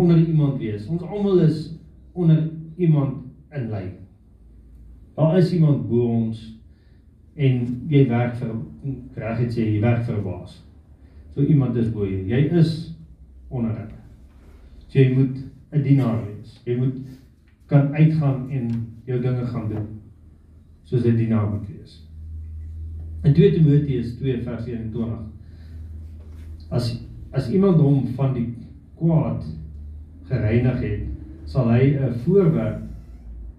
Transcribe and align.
onder 0.00 0.18
iemand 0.28 0.58
wees. 0.58 0.86
Ons 0.86 1.02
almal 1.02 1.38
is 1.40 1.72
onder 2.12 2.50
iemand 2.76 3.22
in 3.50 3.68
lei. 3.68 3.92
Daar 5.14 5.38
is 5.38 5.52
iemand 5.52 5.88
bo 5.88 6.10
ons 6.12 6.42
en 7.34 7.62
jy 7.88 8.02
werk 8.10 8.36
vir 8.36 8.52
reg 9.16 9.40
het 9.40 9.56
sê 9.56 9.64
jy 9.64 9.80
werk 9.80 10.04
vir 10.04 10.18
'n 10.18 10.24
baas. 10.24 10.58
So 11.32 11.40
iemand 11.40 11.76
is 11.80 11.88
bo 11.92 12.04
jou. 12.04 12.28
Jy 12.28 12.42
is 12.60 12.92
onder 13.48 13.72
hulle. 13.72 13.98
So 14.88 14.98
jy 14.98 15.14
moet 15.16 15.36
'n 15.72 15.82
dienaar 15.82 16.24
wees. 16.26 16.60
Jy 16.66 16.76
moet 16.76 17.00
kan 17.66 17.94
uitgaan 17.94 18.50
en 18.50 18.70
jou 19.04 19.20
dinge 19.20 19.46
gaan 19.46 19.68
doen 19.68 20.00
soos 20.84 21.04
'n 21.04 21.16
dienaar 21.16 21.50
moet 21.50 21.68
wees. 21.68 22.04
In 23.24 23.32
2 23.32 23.52
Timoteus 23.52 24.16
2 24.16 24.42
vers 24.42 24.66
21 24.66 25.18
as 26.68 27.06
as 27.32 27.50
iemand 27.50 27.80
hom 27.80 28.06
van 28.06 28.34
die 28.34 28.54
kwaad 28.96 29.44
gereinig 30.28 30.80
het, 30.82 31.06
sal 31.44 31.70
hy 31.70 31.94
'n 31.94 32.14
voorwerp 32.24 32.82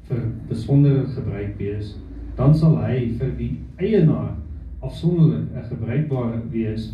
vir 0.07 0.21
besondere 0.49 1.05
gebruik 1.07 1.57
wees, 1.57 1.95
dan 2.35 2.55
sal 2.55 2.77
hy 2.83 3.13
vir 3.19 3.31
die 3.37 3.59
eienaar 3.77 4.35
afsonderlik 4.79 5.51
'n 5.55 5.69
gebruikbare 5.69 6.41
wees 6.51 6.93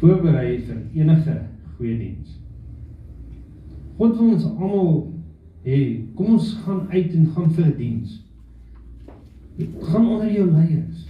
voorberei 0.00 0.58
vir 0.58 0.78
enige 0.94 1.36
goeie 1.76 1.98
diens. 1.98 2.38
God 3.98 4.16
wil 4.16 4.32
ons 4.32 4.44
almal 4.44 4.92
hê, 5.64 5.78
kom 6.16 6.36
ons 6.38 6.54
gaan 6.64 6.86
uit 6.88 7.14
en 7.14 7.26
gaan 7.34 7.50
vir 7.56 7.70
diens. 7.76 8.16
Gaan 9.90 10.06
onder 10.06 10.30
jou 10.32 10.46
leiers. 10.50 11.06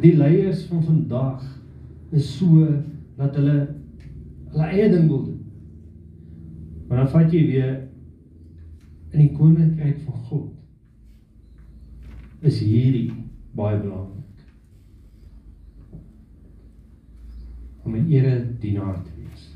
Die 0.00 0.14
leiers 0.16 0.64
van 0.70 0.82
vandag 0.84 1.44
is 2.16 2.38
so 2.38 2.64
dat 3.16 3.36
hulle 3.36 3.56
hulle 4.52 4.66
eie 4.72 4.88
ding 4.92 5.08
wil 5.08 5.24
doen. 5.24 5.42
Maar 6.88 7.02
dan 7.02 7.08
vat 7.08 7.32
jy 7.32 7.42
weer 7.48 7.72
in 9.10 9.22
die 9.22 9.32
koninkryk 9.36 10.02
van 10.04 10.20
God. 10.28 10.52
Is 12.46 12.60
hierdie 12.60 13.10
baie 13.56 13.78
belangrik. 13.80 14.44
Om 17.86 17.96
'n 17.96 18.10
ere 18.12 18.34
dienaar 18.60 19.02
te 19.02 19.10
wees. 19.16 19.48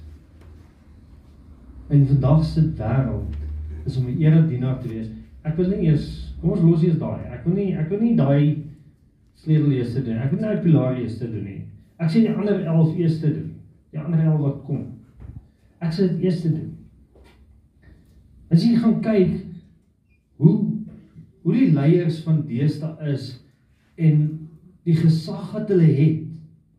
In 1.89 2.07
vandag 2.07 2.45
se 2.45 2.73
wêreld 2.77 3.37
is 3.85 3.97
om 3.97 4.07
'n 4.07 4.21
ere 4.23 4.47
dienaar 4.47 4.81
te 4.81 4.89
wees. 4.89 5.09
Ek 5.43 5.57
wil 5.57 5.69
nie 5.69 5.87
eers 5.89 6.35
kom 6.41 6.51
ons 6.51 6.61
los 6.61 6.83
eers 6.83 6.99
daai. 6.99 7.25
Ek 7.33 7.45
wil 7.45 7.55
nie 7.55 7.77
ek 7.77 7.89
wil 7.89 8.01
nie 8.01 8.17
daai 8.17 8.65
sleutel 9.35 9.73
eers 9.73 9.95
doen. 9.95 10.17
Ek 10.17 10.31
wil 10.31 10.41
nie 10.41 10.49
daai 10.49 10.63
pilaar 10.63 10.99
eers 10.99 11.19
doen 11.19 11.45
nie. 11.45 11.65
Ek 11.99 12.11
sê 12.11 12.21
die 12.21 12.35
ander 12.35 12.65
11 12.65 12.97
eers 12.97 13.21
doen 13.21 13.50
die 13.91 14.01
ander 14.01 14.21
hel 14.23 14.39
wat 14.39 14.63
kom. 14.67 14.85
Ek 15.81 15.95
sê 15.95 16.09
dit 16.09 16.27
eers 16.27 16.43
te 16.45 16.53
doen. 16.53 16.71
As 18.51 18.65
jy 18.65 18.77
gaan 18.79 18.99
kyk 19.05 19.39
hoe 20.41 20.57
hoe 21.41 21.55
die 21.57 21.71
leiers 21.73 22.19
van 22.27 22.43
deesdae 22.45 23.13
is 23.15 23.31
en 23.97 24.27
die 24.85 24.97
gesag 24.97 25.55
wat 25.55 25.71
hulle 25.73 25.89
het 25.89 26.27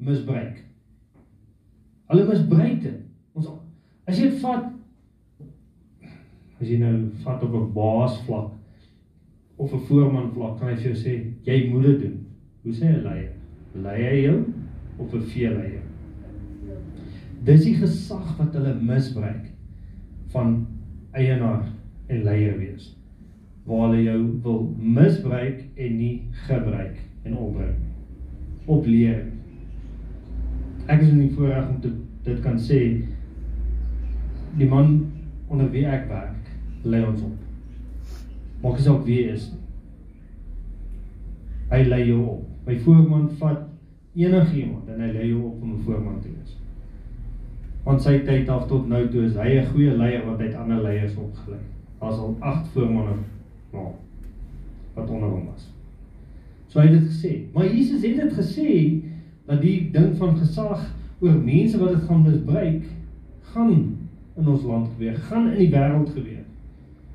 misbruik. 0.01 0.59
Hulle 2.11 2.27
misbruik 2.27 2.81
dit. 2.83 2.99
Ons 3.33 3.49
as 4.05 4.19
jy 4.19 4.29
vat 4.43 4.69
as 6.61 6.69
jy 6.69 6.77
nou 6.77 6.95
vat 7.23 7.43
op 7.43 7.53
'n 7.57 7.73
baasvlak 7.73 8.51
of 9.57 9.73
'n 9.73 9.85
voorman 9.87 10.31
vlak 10.33 10.59
kan 10.59 10.69
hy 10.69 10.75
vir 10.75 10.91
jou 10.91 10.97
sê 11.03 11.13
jy 11.45 11.69
moet 11.69 11.83
dit 11.83 12.01
doen. 12.01 12.17
Hoe 12.63 12.73
sê 12.73 12.85
'n 12.85 13.03
leier? 13.03 13.31
Lei 13.73 14.01
hy 14.03 14.17
jou 14.25 14.45
of 14.97 15.13
'n 15.13 15.21
vee 15.21 15.49
leier? 15.49 15.80
Dis 17.41 17.63
die 17.65 17.73
gesag 17.73 18.35
wat 18.37 18.53
hulle 18.53 18.75
misbruik 18.85 19.47
van 20.33 20.59
eienaar 21.17 21.63
en 22.07 22.23
leier 22.23 22.59
wees. 22.59 22.91
Waar 23.65 23.87
hulle 23.87 24.03
jou 24.03 24.19
wil 24.43 24.59
misbruik 24.77 25.63
en 25.75 25.95
nie 25.97 26.13
gebruik 26.45 26.99
en 27.25 27.37
opbring. 27.37 27.79
Opleer. 28.69 29.23
Ek 30.85 31.01
is 31.01 31.09
in 31.09 31.23
die 31.23 31.33
voorreg 31.33 31.65
om 31.65 31.81
te, 31.81 31.95
dit 32.27 32.45
kan 32.45 32.61
sê 32.61 32.79
die 34.59 34.69
man 34.69 34.93
onder 35.49 35.71
wie 35.73 35.87
ek 35.89 36.05
werk, 36.11 36.53
lei 36.85 37.01
ons 37.07 37.25
op. 37.25 38.15
Maak 38.61 38.77
nie 38.77 38.85
saak 38.85 39.03
wie 39.09 39.21
is 39.33 39.49
nie. 39.49 39.59
Hy 41.73 41.83
lei 41.89 42.03
jou 42.05 42.21
op. 42.37 42.47
My 42.67 42.77
voorman 42.85 43.29
vat 43.41 43.65
enigiemand 44.13 44.89
en 44.93 45.01
hy 45.07 45.13
lei 45.15 45.29
jou 45.31 45.45
op 45.49 45.61
om 45.63 45.73
'n 45.73 45.85
voorman 45.87 46.21
te 46.21 46.29
wees 46.29 46.60
van 47.83 47.99
sy 48.01 48.19
tyd 48.25 48.49
af 48.49 48.67
tot 48.69 48.87
nou 48.89 49.01
toe 49.09 49.25
is 49.25 49.35
hy 49.35 49.57
'n 49.59 49.69
goeie 49.73 49.97
leier 49.97 50.25
wat 50.25 50.39
uit 50.39 50.55
ander 50.55 50.81
leiers 50.81 51.15
opgelei. 51.17 51.59
Daar's 51.99 52.17
al 52.17 52.35
8 52.39 52.67
voormanne 52.73 53.15
nou 53.71 53.91
wat 54.93 55.09
onder 55.09 55.29
hom 55.29 55.45
was. 55.45 55.69
So 56.67 56.79
hy 56.79 56.87
het 56.87 56.99
dit 56.99 57.09
gesê. 57.09 57.33
Maar 57.53 57.65
Jesus 57.65 58.03
het 58.03 58.15
dit 58.15 58.33
gesê 58.33 58.69
dat 59.45 59.61
die 59.61 59.91
ding 59.91 60.17
van 60.17 60.37
gesag 60.37 60.93
oor 61.19 61.35
mense 61.35 61.77
wat 61.77 61.89
dit 61.89 62.03
gaan 62.07 62.21
misbruik 62.21 62.83
gaan 63.53 63.97
in 64.37 64.47
ons 64.47 64.63
land 64.63 64.87
gebeur, 64.93 65.15
gaan 65.15 65.51
in 65.51 65.57
die 65.57 65.71
wêreld 65.71 66.09
gebeur. 66.09 66.43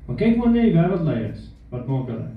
Maar 0.05 0.15
kyk 0.15 0.37
maar 0.37 0.51
na 0.51 0.61
die 0.61 0.73
wêreldleiers, 0.73 1.47
wat 1.69 1.87
maak 1.87 2.07
hulle? 2.07 2.27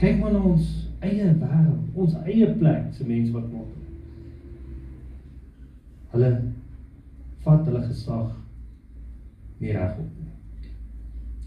Kyk 0.00 0.20
maar 0.20 0.32
na 0.32 0.38
ons 0.38 0.68
eie 1.00 1.26
wêreld, 1.40 1.88
ons 1.94 2.14
eie 2.24 2.48
plek 2.60 2.92
se 2.92 3.06
mense 3.06 3.32
wat 3.32 3.50
maak. 3.52 3.72
Hulle 6.14 6.30
vat 7.44 7.66
hulle 7.68 7.82
gesag 7.86 8.32
nie 9.60 9.72
reg 9.72 9.98
op 9.98 10.10
nie. 10.20 10.32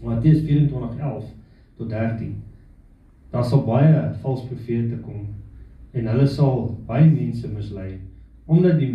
Matteus 0.02 0.40
24:11 0.46 1.32
tot 1.76 1.90
13. 1.90 2.36
Daar 3.30 3.44
sal 3.44 3.64
baie 3.66 4.14
valse 4.22 4.46
profete 4.46 4.96
kom 5.02 5.26
en 5.92 6.06
hulle 6.06 6.26
sal 6.26 6.78
baie 6.86 7.08
mense 7.10 7.48
mislei 7.48 7.98
omdat 8.48 8.78
die 8.80 8.92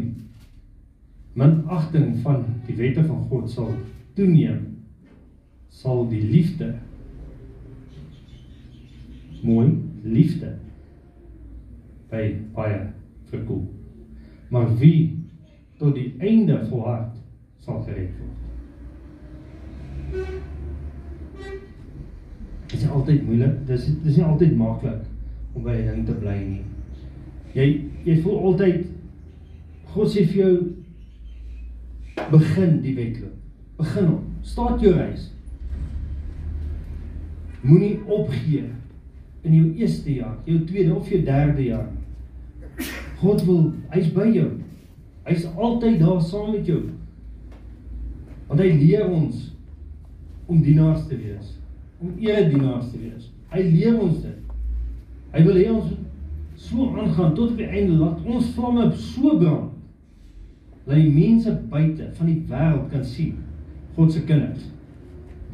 minagting 1.37 2.15
van 2.23 2.45
die 2.67 2.75
wette 2.77 3.03
van 3.05 3.27
God 3.29 3.49
sal 3.49 3.69
toeneem 4.17 4.61
sal 5.69 6.07
die 6.09 6.21
liefde 6.21 6.73
mooi 9.43 9.67
liefde 10.03 10.53
by 12.11 12.27
baie 12.53 12.79
verkoel. 13.31 13.63
Maar 14.53 14.69
wie 14.77 15.22
tot 15.83 15.95
die 15.95 16.13
einde 16.23 16.61
volhard 16.69 17.17
sal 17.63 17.81
gered 17.83 18.13
word. 18.19 18.39
Dit 22.71 22.79
is 22.79 22.87
altyd 22.87 23.25
moeilik. 23.27 23.57
Dis 23.67 23.89
dis 24.03 24.15
nie 24.17 24.25
altyd 24.25 24.55
maklik 24.57 25.03
om 25.53 25.63
by 25.63 25.75
'n 25.75 25.89
ding 25.89 26.05
te 26.07 26.15
bly 26.15 26.37
nie. 26.39 26.63
Jy 27.53 27.67
jy 28.05 28.21
voel 28.21 28.39
altyd 28.51 28.85
God 29.93 30.07
sê 30.09 30.25
vir 30.25 30.39
jou 30.39 30.55
begin 32.31 32.81
die 32.81 32.95
wedloop. 32.95 33.35
Begin 33.77 34.05
hom. 34.05 34.23
Start 34.41 34.81
jou 34.81 34.93
reis. 34.95 35.31
Moenie 37.61 37.99
opgee 38.07 38.69
in 39.43 39.53
jou 39.53 39.73
eerste 39.75 40.13
jaar, 40.13 40.37
jou 40.45 40.63
tweede 40.65 40.95
of 40.95 41.09
jou 41.09 41.23
derde 41.23 41.63
jaar. 41.63 41.91
God 43.19 43.45
wil 43.45 43.73
hy's 43.89 44.11
by 44.13 44.31
jou. 44.31 44.62
Hy's 45.27 45.45
altyd 45.55 45.99
daar 46.01 46.21
saam 46.21 46.51
met 46.51 46.67
jou. 46.67 46.81
Want 48.47 48.59
hy 48.59 48.71
leer 48.79 49.05
ons 49.07 49.49
om 50.51 50.61
dienaars 50.61 51.05
te 51.07 51.17
wees, 51.17 51.53
om 52.03 52.11
eredienaars 52.19 52.89
te 52.91 52.99
wees. 52.99 53.29
Hy 53.53 53.63
leer 53.69 54.01
ons 54.01 54.19
dit. 54.25 54.51
Hy 55.33 55.45
wil 55.47 55.61
hê 55.61 55.69
ons 55.71 55.93
so 56.59 56.89
aangaan 56.91 57.33
tot 57.37 57.53
op 57.53 57.57
die 57.57 57.69
einde 57.69 57.97
laat 57.97 58.27
ons 58.29 58.51
vlamme 58.57 58.91
so 58.99 59.37
brand 59.39 59.71
dat 60.83 60.99
die 60.99 61.09
mense 61.15 61.49
buite 61.71 62.11
van 62.19 62.29
die 62.29 62.41
wêreld 62.51 62.91
kan 62.91 63.05
sien 63.07 63.39
God 63.95 64.11
se 64.13 64.21
kinders 64.27 64.67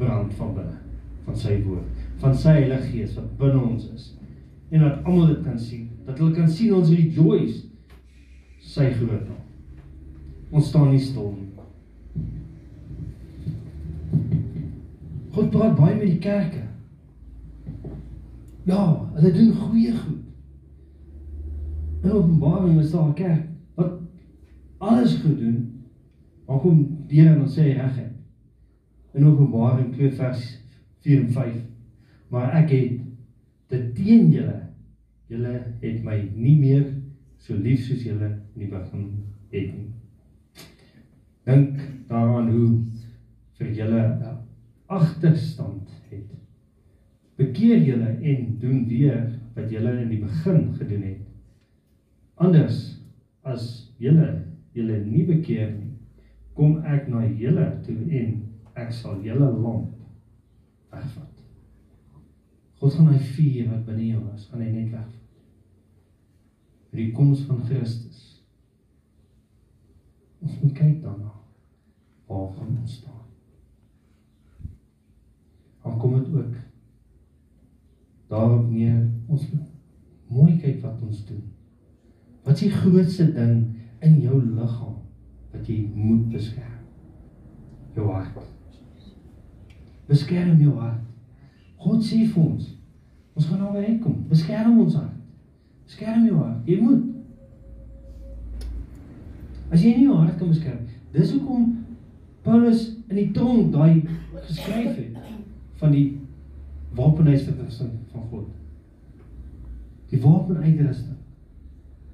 brand 0.00 0.34
van 0.36 0.52
binne 0.58 0.80
van 1.30 1.36
sy 1.38 1.58
woord, 1.64 2.06
van 2.20 2.34
sy 2.36 2.56
Heilige 2.56 2.88
Gees 2.90 3.14
wat 3.18 3.28
binne 3.38 3.60
ons 3.62 3.86
is. 3.94 4.08
En 4.70 4.84
dat 4.84 5.04
almal 5.04 5.28
dit 5.34 5.44
kan 5.44 5.58
sien, 5.60 5.86
dat 6.06 6.18
hulle 6.18 6.34
kan 6.34 6.48
sien 6.50 6.74
ons 6.74 6.90
rejoice 6.90 7.66
sy 8.64 8.88
groot 8.96 9.26
naam. 9.28 9.46
Ons 10.50 10.68
staan 10.68 10.90
nie 10.90 11.02
stil 11.02 11.30
nie. 11.36 11.50
God 15.30 15.50
praat 15.54 15.76
baie 15.78 15.94
met 15.94 16.08
die 16.08 16.22
kerke. 16.22 16.64
Ja, 18.66 18.82
hulle 19.14 19.30
doen 19.34 19.52
goeie 19.54 19.92
goed. 19.94 20.18
In 22.02 22.10
Openbaring 22.10 22.80
is 22.80 22.90
daar 22.90 23.08
'n 23.08 23.14
kerk 23.14 23.46
wat 23.74 24.00
alles 24.78 25.14
gedoen. 25.22 25.84
Maar 26.46 26.58
kom 26.58 27.06
deur 27.06 27.26
en 27.26 27.40
ons 27.40 27.58
sê 27.58 27.62
regtig. 27.62 28.10
In 29.14 29.26
Openbaring 29.26 29.92
2 29.94 30.12
vers 30.12 30.58
4 30.98 31.20
en 31.20 31.30
5. 31.32 31.54
Maar 32.28 32.52
ek 32.62 32.70
het 32.70 32.98
dit 33.66 33.94
teen 33.94 34.30
julle. 34.30 34.60
Julle 35.26 35.62
het 35.80 36.02
my 36.04 36.30
nie 36.34 36.58
meer 36.58 36.86
so 37.38 37.54
lief 37.54 37.86
soos 37.86 38.02
julle 38.02 38.38
in 38.54 38.64
die 38.64 38.68
begin 38.68 39.06
het 39.50 39.74
nie. 39.76 39.89
Dink 41.50 41.80
daaraan 42.06 42.50
hoe 42.50 42.68
vir 43.58 43.72
julle 43.74 44.02
'n 44.02 44.36
agterstand 44.86 45.88
het. 46.10 46.30
Bekeer 47.36 47.82
julle 47.82 48.10
en 48.22 48.58
doen 48.58 48.86
weer 48.88 49.40
wat 49.54 49.70
julle 49.70 50.00
in 50.02 50.08
die 50.08 50.20
begin 50.20 50.74
gedoen 50.74 51.02
het. 51.02 51.26
Anders 52.34 53.00
as 53.42 53.92
julle 53.98 54.44
julle 54.72 55.00
nie 55.04 55.24
bekeer 55.26 55.72
nie, 55.74 55.94
kom 56.54 56.78
ek 56.84 57.08
na 57.08 57.24
julle 57.26 57.66
toe 57.82 57.98
en 58.10 58.36
ek 58.74 58.92
sal 58.92 59.18
julle 59.24 59.50
lamp 59.50 59.96
wegvat. 60.90 61.42
God 62.78 62.94
gaan 62.94 63.10
hy 63.12 63.18
vuur 63.18 63.72
wat 63.72 63.84
binne 63.86 64.06
jou 64.06 64.22
was, 64.24 64.46
gaan 64.46 64.62
hy 64.62 64.70
net 64.70 64.92
wegvat. 64.92 65.18
Vir 66.90 67.04
die 67.04 67.12
koms 67.12 67.44
van 67.48 67.60
Christus. 67.66 68.22
Ons 70.40 70.56
moet 70.62 70.74
kyk 70.78 71.02
daarna. 71.02 71.39
Waar 72.30 72.52
gaan 72.56 72.78
ons 72.80 72.94
staan? 72.94 73.26
Dan 75.82 75.98
kom 75.98 76.14
dit 76.14 76.34
ook 76.34 76.54
daarop 78.26 78.70
neer 78.70 79.08
ons 79.26 79.46
mooi 80.26 80.54
kyk 80.62 80.78
wat 80.84 81.00
ons 81.02 81.24
doen. 81.26 81.42
Wat 82.46 82.54
is 82.54 82.68
die 82.68 82.70
grootste 82.70 83.26
ding 83.34 83.64
in 84.06 84.20
jou 84.22 84.38
liggaam 84.44 85.00
wat 85.50 85.66
jy 85.66 85.80
moet 85.94 86.28
beskerm? 86.30 86.78
Jou 87.98 88.06
hart. 88.12 88.38
Beskerm 90.06 90.62
jou 90.62 90.76
hart. 90.78 91.02
God 91.82 92.06
sê 92.06 92.22
vir 92.28 92.44
ons, 92.44 92.70
ons 93.34 93.50
gaan 93.50 93.64
nou 93.64 93.74
uitkom. 93.74 94.22
Beskerm 94.30 94.78
ons 94.84 95.00
hart. 95.00 95.18
Beskerm 95.90 96.30
jou 96.30 96.38
hart. 96.38 96.62
Jy 96.70 96.78
moet. 96.84 97.06
As 99.74 99.82
jy 99.82 99.96
nie 99.96 100.06
jou 100.06 100.22
hart 100.22 100.38
kan 100.38 100.54
beskerm, 100.54 100.86
dis 101.10 101.34
hoekom 101.34 101.79
Paulus 102.50 102.88
in 103.06 103.14
die 103.14 103.30
tronk 103.30 103.68
daai 103.70 104.00
geskryf 104.48 104.96
het 104.96 105.18
van 105.78 105.92
die 105.94 106.06
wapenhuisverrusting 106.98 107.92
van 108.10 108.24
God. 108.32 108.48
Die 110.10 110.18
wapenuitrusting. 110.24 111.20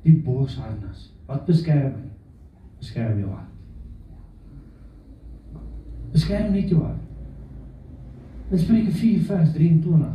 Die 0.04 0.18
borsharnas. 0.26 1.08
Wat 1.26 1.48
beskerm 1.48 1.96
my? 1.96 2.10
Beskerm 2.82 3.22
jou 3.22 3.32
hart. 3.32 3.54
Beskerm 6.12 6.52
net 6.52 6.68
jou 6.68 6.84
hart. 6.84 7.00
In 8.52 8.60
Spreuke 8.60 8.92
4 8.92 9.26
vers 9.32 9.56
23. 9.56 10.12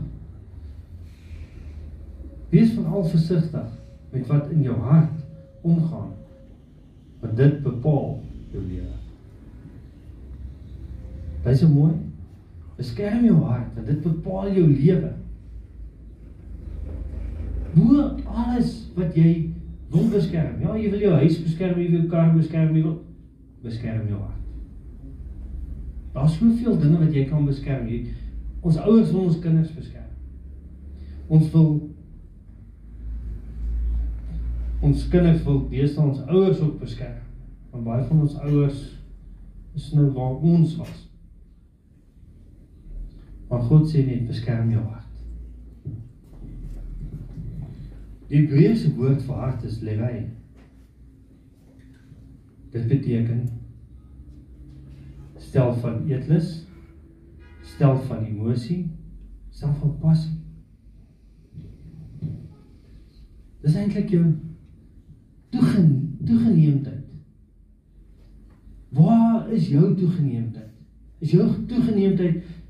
Wees 2.54 2.74
veral 2.78 3.10
versigtig 3.10 3.78
met 4.14 4.30
wat 4.30 4.54
in 4.54 4.62
jou 4.70 4.78
hart 4.86 5.66
omgaan. 5.66 6.14
Want 7.26 7.38
dit 7.42 7.62
bepaal 7.66 8.20
jou 8.54 8.64
lewe. 8.70 9.01
Dit 11.44 11.54
is 11.54 11.68
mooi. 11.70 11.94
Beskerm 12.78 13.26
jou 13.26 13.38
hart 13.46 13.74
want 13.76 13.88
dit 13.88 14.02
bepaal 14.02 14.54
jou 14.54 14.68
lewe. 14.68 15.14
Bo 17.74 18.04
alles 18.26 18.76
wat 18.98 19.16
jy 19.16 19.32
wil 19.92 20.10
beskerm. 20.12 20.60
Ja, 20.62 20.76
jy 20.76 20.92
wil 20.92 21.04
jou 21.06 21.14
huis 21.22 21.40
beskerm, 21.44 21.80
jy 21.80 21.88
wil 21.90 22.00
jou 22.02 22.10
kar 22.12 22.34
beskerm, 22.36 22.76
jy 22.76 22.84
wil 22.86 23.00
beskerm 23.64 24.08
jou 24.10 24.20
hart. 24.20 24.38
Daar's 26.16 26.36
soveel 26.36 26.78
dinge 26.80 27.00
wat 27.00 27.16
jy 27.16 27.26
kan 27.30 27.46
beskerm. 27.48 27.88
Jy, 27.88 28.02
ons 28.62 28.80
ouers 28.84 29.12
wil 29.12 29.28
ons 29.30 29.40
kinders 29.44 29.72
beskerm. 29.76 30.10
Ons 31.32 31.52
wil 31.54 31.70
ons 34.82 35.06
kinders 35.14 35.44
wil 35.46 35.62
deesdae 35.70 36.04
ons 36.04 36.24
ouers 36.26 36.60
ook 36.60 36.80
beskerm. 36.82 37.22
Want 37.72 37.86
baie 37.88 38.04
van 38.10 38.26
ons 38.26 38.36
ouers 38.42 38.82
is 39.78 39.92
nou 39.96 40.10
waar 40.16 40.42
ons 40.42 40.76
was. 40.82 41.11
Maar 43.52 43.62
God 43.68 43.90
sê 43.92 44.06
net 44.08 44.28
beskerm 44.30 44.70
jou 44.72 44.82
hart. 44.88 45.08
Die 48.30 48.38
Hebreëse 48.40 48.94
woord 48.96 49.26
vir 49.28 49.42
hart 49.44 49.66
is 49.68 49.82
lewei. 49.84 50.22
Dit 52.72 52.86
beteken 52.88 53.42
stel 55.42 55.74
van 55.84 56.06
eetlus, 56.08 56.54
stel 57.74 57.98
van 58.08 58.24
emosie, 58.24 58.86
stel 59.52 59.74
van 59.82 59.98
passie. 60.00 60.38
Dis 63.66 63.76
eintlik 63.76 64.16
jou 64.16 64.24
toegen 65.52 65.92
toegeneemdheid. 66.24 67.12
Waar 68.96 69.52
is 69.52 69.68
jou 69.74 69.92
toegeneemdheid? 70.00 70.72
Is 71.20 71.36
jou 71.36 71.50
toegeneemdheid 71.68 72.61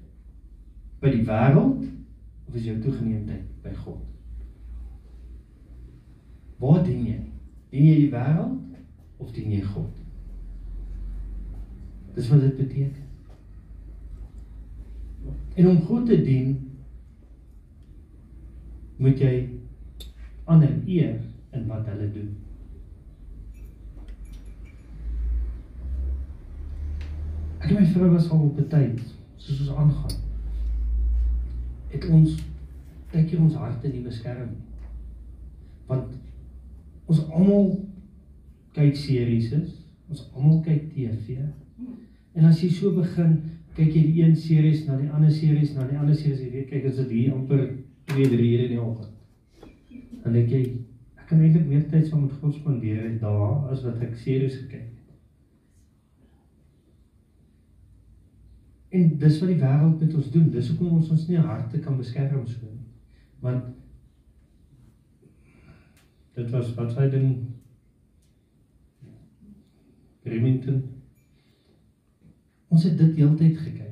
by 1.01 1.09
die 1.09 1.24
wêreld 1.25 1.86
of 2.48 2.56
is 2.56 2.68
jou 2.68 2.77
toegeneemdheid 2.81 3.45
by 3.63 3.74
God? 3.81 4.01
Waar 6.62 6.83
dien 6.86 7.06
jy? 7.07 7.19
Dien 7.74 7.88
jy 7.88 7.95
die 8.03 8.12
wêreld 8.13 8.77
of 9.18 9.31
dien 9.33 9.56
jy 9.56 9.63
God? 9.71 9.98
Dis 12.13 12.30
wat 12.30 12.44
dit 12.45 12.59
beteken. 12.59 13.07
En 15.57 15.71
om 15.71 15.81
God 15.88 16.06
te 16.06 16.21
dien 16.21 16.53
moet 19.01 19.19
jy 19.19 19.33
ander 20.45 20.74
eer 20.86 21.18
in 21.56 21.68
wat 21.68 21.88
hulle 21.89 22.12
doen. 22.13 22.33
Ek 27.62 27.71
en 27.71 27.80
my 27.80 27.88
vrou 27.94 28.12
was 28.13 28.30
al 28.30 28.51
op 28.51 28.59
'n 28.59 28.69
tyd 28.69 29.01
soos 29.38 29.63
ons 29.65 29.77
aangaan 29.77 30.31
het 31.92 32.08
ons 32.10 32.36
kyk 33.12 33.32
hier 33.34 33.42
ons 33.44 33.58
harte 33.60 33.92
nie 33.92 34.04
beskerm. 34.06 34.54
Want 35.90 36.14
ons 37.12 37.24
almal 37.30 37.74
kyk 38.76 38.96
series 38.96 39.52
is 39.58 39.80
ons 40.12 40.28
almal 40.36 40.62
kyk 40.64 40.92
TV 40.94 41.42
en 42.36 42.48
as 42.48 42.62
jy 42.64 42.70
so 42.72 42.94
begin 42.96 43.34
kyk 43.76 43.92
jy 43.96 44.04
die 44.06 44.24
een 44.24 44.38
series 44.40 44.86
na 44.88 44.96
die 45.00 45.10
ander 45.12 45.32
series 45.32 45.74
na 45.76 45.88
die 45.90 46.00
ander 46.00 46.16
series 46.16 46.40
jy 46.44 46.52
weet 46.54 46.72
kyk 46.72 46.88
as 46.92 47.02
dit 47.02 47.12
hier 47.18 47.36
amper 47.36 47.66
2 48.14 48.30
3 48.32 48.48
ure 48.54 48.70
in 48.70 48.74
die 48.76 48.80
oggend. 48.80 49.12
Dan 50.24 50.40
dink 50.40 50.56
jy 50.56 50.64
ek 51.20 51.28
kan 51.28 51.44
eintlik 51.44 51.68
meer 51.68 51.84
tyd 51.92 52.08
saam 52.08 52.26
met 52.26 52.40
God 52.40 52.56
spandeer 52.56 53.04
het 53.10 53.20
daar 53.24 53.72
as 53.72 53.84
wat 53.88 54.04
ek 54.08 54.16
series 54.20 54.60
gekyk 54.64 54.91
En 58.91 59.17
dis 59.17 59.39
wat 59.39 59.50
die 59.50 59.60
wêreld 59.60 60.00
met 60.00 60.15
ons 60.19 60.31
doen. 60.31 60.50
Dis 60.51 60.69
hoekom 60.69 60.98
ons 60.98 61.12
ons 61.13 61.27
nie 61.29 61.39
harte 61.39 61.79
kan 61.79 61.98
beskerm 61.98 62.43
so 62.48 62.67
nie. 62.67 62.88
Want 63.39 63.69
dit 66.36 66.50
was 66.51 66.74
wat 66.75 66.95
hy 67.00 67.07
doen 67.13 67.29
Remington. 70.27 70.81
Ons 72.71 72.83
het 72.88 72.98
dit 73.00 73.15
heeltyd 73.19 73.57
gekyk 73.57 73.88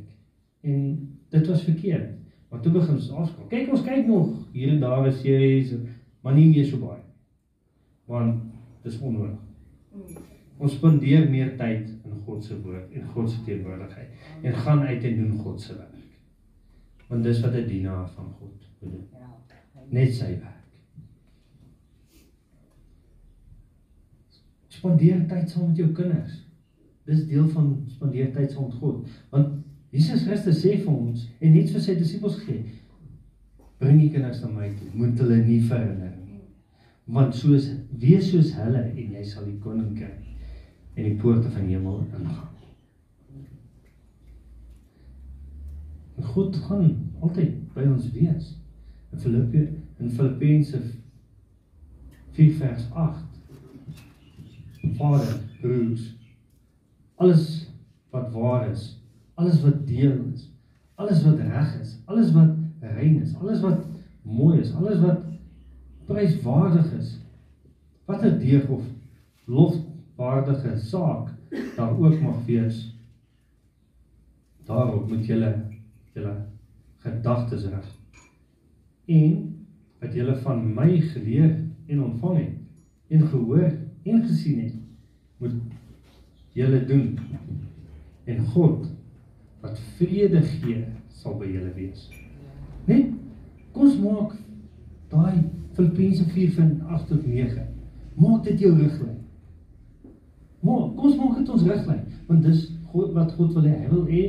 en 0.67 0.83
dit 1.31 1.47
was 1.47 1.63
verkeerd. 1.63 2.15
Maar 2.49 2.61
toe 2.61 2.71
begin 2.73 2.97
ons 2.97 3.11
afskaal. 3.11 3.47
Kyk 3.51 3.71
ons 3.71 3.85
kyk 3.85 4.07
nog 4.07 4.33
hier 4.51 4.73
en 4.73 4.79
daar 4.83 5.07
'n 5.07 5.13
series, 5.13 5.73
maar 6.21 6.35
nie 6.35 6.49
meer 6.49 6.65
so 6.65 6.77
baie. 6.77 7.03
Want 8.05 8.41
dis 8.83 8.99
onnodig. 8.99 9.39
Mm. 9.93 10.27
Ons 10.57 10.73
spandeer 10.73 11.29
meer 11.29 11.57
tyd 11.57 11.98
God 12.29 12.45
se 12.45 12.62
woord 12.62 12.91
en 12.93 13.07
God 13.13 13.29
se 13.29 13.41
teenwoordigheid 13.45 14.09
en 14.41 14.53
gaan 14.53 14.79
uit 14.79 15.03
en 15.03 15.15
doen 15.17 15.38
God 15.38 15.62
se 15.62 15.75
werk. 15.77 15.95
Want 17.07 17.24
dis 17.24 17.41
wat 17.41 17.55
'n 17.57 17.67
dienaar 17.67 18.09
van 18.09 18.25
God 18.39 18.67
moet 18.79 18.91
doen. 18.91 19.07
Net 19.89 20.13
sy 20.13 20.29
werk. 20.38 20.67
Spandeer 24.67 25.25
tyd 25.27 25.50
saam 25.50 25.67
met 25.67 25.77
jou 25.77 25.89
kinders. 25.91 26.45
Dis 27.05 27.25
deel 27.27 27.48
van 27.50 27.83
spandeer 27.88 28.31
tyd 28.33 28.51
saam 28.51 28.69
met 28.69 28.74
God. 28.74 29.09
Want 29.29 29.65
Jesus 29.89 30.24
Christus 30.24 30.62
sê 30.62 30.77
vir 30.77 30.93
ons 30.93 31.27
en 31.39 31.53
net 31.53 31.69
vir 31.74 31.81
sy 31.81 31.95
disippels 31.95 32.38
gesê: 32.43 32.62
Bring 33.79 34.00
die 34.00 34.12
kinders 34.13 34.41
na 34.41 34.48
my 34.53 34.69
toe, 34.69 34.89
moet 34.93 35.19
hulle 35.19 35.43
nie 35.45 35.62
verhinder 35.62 36.13
nie. 36.25 36.41
Want 37.05 37.36
soos 37.36 37.71
wees 37.89 38.29
soos 38.31 38.53
hulle 38.53 38.83
en 38.93 39.13
jy 39.17 39.24
sal 39.25 39.45
die 39.45 39.59
koninkryk 39.63 40.28
en 40.93 41.03
die 41.03 41.15
poorte 41.15 41.50
van 41.50 41.65
die 41.65 41.75
hemel 41.75 42.05
ingaan. 42.17 42.48
En 46.15 46.24
God 46.24 46.55
gaan 46.55 46.88
altyd 47.19 47.74
by 47.74 47.86
ons 47.88 48.12
wees. 48.12 48.55
In 49.12 49.19
Filippe 49.19 49.67
in 50.00 50.12
Filippense 50.12 50.79
4 52.31 52.55
vers 52.55 52.88
8. 52.91 53.25
Vader, 54.96 55.39
broers, 55.62 56.15
alles 57.15 57.72
wat 58.10 58.31
waar 58.31 58.69
is, 58.69 58.98
alles 59.34 59.62
wat 59.62 59.88
deel 59.88 60.17
is, 60.34 60.50
alles 60.96 61.24
wat 61.24 61.39
reg 61.39 61.74
is, 61.79 61.98
alles 62.05 62.31
wat 62.36 62.55
rein 62.79 63.22
is, 63.22 63.36
alles 63.36 63.60
wat 63.63 63.86
mooi 64.22 64.60
is, 64.60 64.74
alles 64.74 65.00
wat 65.00 65.24
pryswaardig 66.08 66.93
is. 67.00 67.17
Watter 68.05 68.39
deeg 68.39 68.67
of 68.67 68.84
lof 69.46 69.75
waardige 70.19 70.77
saak 70.77 71.29
daar 71.75 71.99
ook 71.99 72.19
mag 72.21 72.45
wees. 72.45 72.97
Daarop 74.67 75.07
moet 75.07 75.25
julle 75.25 75.53
julle 76.13 76.33
gedagtes 76.97 77.63
rig. 77.63 77.88
En 79.05 79.55
wat 79.99 80.13
julle 80.13 80.35
van 80.43 80.73
my 80.73 80.99
geleer 80.99 81.53
en 81.88 82.03
ontvang 82.03 82.38
het 82.38 82.57
en 83.07 83.27
gehoor 83.27 83.71
en 84.03 84.25
gesien 84.27 84.59
het, 84.59 84.73
moet 85.38 85.55
julle 86.51 86.85
doen. 86.85 87.19
En 88.23 88.45
God 88.45 88.91
wat 89.61 89.79
vrede 89.95 90.41
gee, 90.41 90.83
sal 91.07 91.38
by 91.39 91.47
julle 91.47 91.71
wees. 91.77 92.09
Net 92.85 93.15
kom 93.71 93.88
ons 93.88 93.97
maak 94.03 94.35
daai 95.13 95.47
Filippense 95.77 96.27
4 96.35 96.53
van 96.59 96.75
8 96.99 97.07
tot 97.07 97.25
9. 97.25 97.65
Maak 98.19 98.43
dit 98.43 98.67
jou 98.67 98.75
riglyn. 98.75 99.18
Maar 100.59 100.89
kom 100.95 101.05
ons 101.07 101.17
maak 101.19 101.37
dit 101.37 101.49
ons 101.49 101.67
riglyn, 101.67 102.01
want 102.27 102.43
dis 102.43 102.65
God 102.91 103.13
wat 103.15 103.35
God 103.37 103.53
wil 103.55 103.67
hê. 103.67 103.75
Hy 103.83 103.91
wil 103.93 104.07
hê 104.09 104.23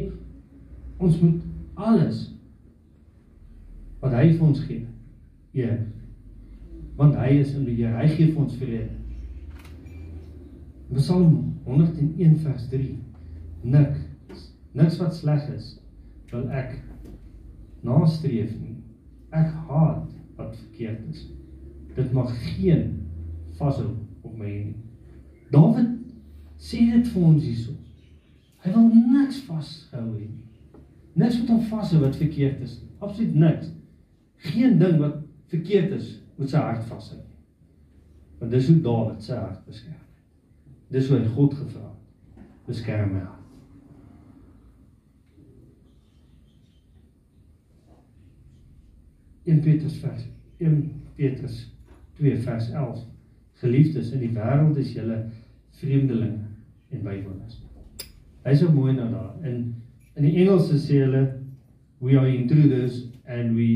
ons 1.01 1.17
moet 1.23 1.41
alles 1.81 2.27
wat 4.01 4.15
hy 4.17 4.29
vir 4.37 4.47
ons 4.47 4.63
gee. 4.69 4.85
Ja. 5.57 5.75
Want 7.01 7.17
hy 7.19 7.41
is 7.41 7.55
in 7.57 7.67
beheer. 7.67 7.97
Hy 7.97 8.09
gee 8.13 8.31
vir 8.31 8.43
ons 8.45 8.57
vrede. 8.61 8.89
Psalm 10.95 11.35
101 11.67 12.39
vers 12.45 12.69
3. 12.71 12.95
Nik 13.63 13.99
niks 14.77 14.99
wat 15.01 15.15
sleg 15.17 15.47
is 15.55 15.75
wil 16.31 16.47
ek 16.55 16.77
nastreef 17.87 18.53
nie. 18.61 18.77
Ek 19.35 19.51
haat 19.69 20.07
wat 20.39 20.55
verkeerd 20.57 21.03
is. 21.11 21.25
Dit 21.97 22.13
mag 22.15 22.31
geen 22.55 23.01
vashou 23.59 23.93
op 24.23 24.37
my 24.39 24.51
nie. 24.51 24.77
Dawid 25.51 25.91
sê 26.61 26.85
dit 26.93 27.09
vir 27.15 27.25
ons 27.25 27.43
hierso. 27.43 27.75
Hy 28.61 28.73
wil 28.75 28.91
niks 28.93 29.41
vashou 29.49 30.05
nie. 30.13 30.29
Niks 31.17 31.41
wat 31.41 31.53
hom 31.55 31.63
vashou 31.71 32.03
wat 32.05 32.19
verkeerd 32.21 32.61
is. 32.67 32.77
Absoluut 33.01 33.35
niks. 33.41 33.73
Geen 34.51 34.79
ding 34.81 34.99
wat 35.01 35.23
verkeerd 35.53 35.97
is 35.97 36.13
moet 36.37 36.53
sy 36.53 36.61
hart 36.61 36.85
vashou 36.91 37.19
nie. 37.19 37.27
Want 38.41 38.53
dis 38.53 38.69
hoe 38.69 38.79
Dawid 38.85 39.25
sy 39.25 39.41
hart 39.41 39.65
beskerm. 39.69 40.07
Dis 40.93 41.09
hoe 41.09 41.21
hy 41.21 41.35
God 41.35 41.57
gevra 41.57 41.87
het. 41.89 42.49
Beskerm 42.69 43.15
my 43.15 43.25
hart. 43.25 43.41
1 49.49 49.61
Petrus 49.65 49.97
vers 50.05 50.27
1 50.59 50.93
Petrus 51.17 51.63
2 52.21 52.37
vers 52.45 52.71
11 52.71 53.01
Geliefdes 53.61 54.13
in 54.13 54.23
die 54.23 54.35
wêreld 54.37 54.79
is 54.81 54.93
julle 54.95 55.17
vreemdelinge 55.81 56.50
en 56.91 57.05
bywoners. 57.05 57.61
Hy 58.45 58.55
so 58.57 58.73
mooi 58.73 58.95
nou 58.97 59.11
daar. 59.13 59.33
In 59.47 59.75
in 60.19 60.27
die 60.27 60.37
Engels 60.43 60.71
sê 60.85 61.01
hulle 61.05 61.23
we 62.01 62.17
are 62.19 62.29
intruders 62.29 63.05
and 63.27 63.57
we 63.57 63.69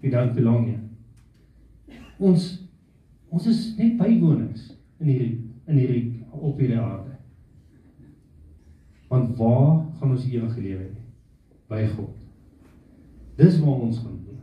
we 0.00 0.10
don't 0.10 0.34
belong 0.34 0.66
here. 0.70 2.00
Ons 2.18 2.62
ons 3.30 3.46
is 3.46 3.62
net 3.78 3.96
bywoners 4.00 4.70
in 5.00 5.06
hierdie 5.10 5.38
in 5.66 5.78
hierdie 5.78 6.04
op 6.32 6.58
hierdie 6.58 6.80
aarde. 6.80 7.16
Want 9.12 9.36
waar 9.36 9.84
gaan 9.98 10.14
ons 10.14 10.26
ewige 10.26 10.60
lewe 10.60 10.86
hê? 10.88 11.06
By 11.68 11.86
God. 11.94 12.14
Dis 13.36 13.58
waar 13.60 13.84
ons 13.88 13.98
gaan 14.00 14.18
doen. 14.24 14.40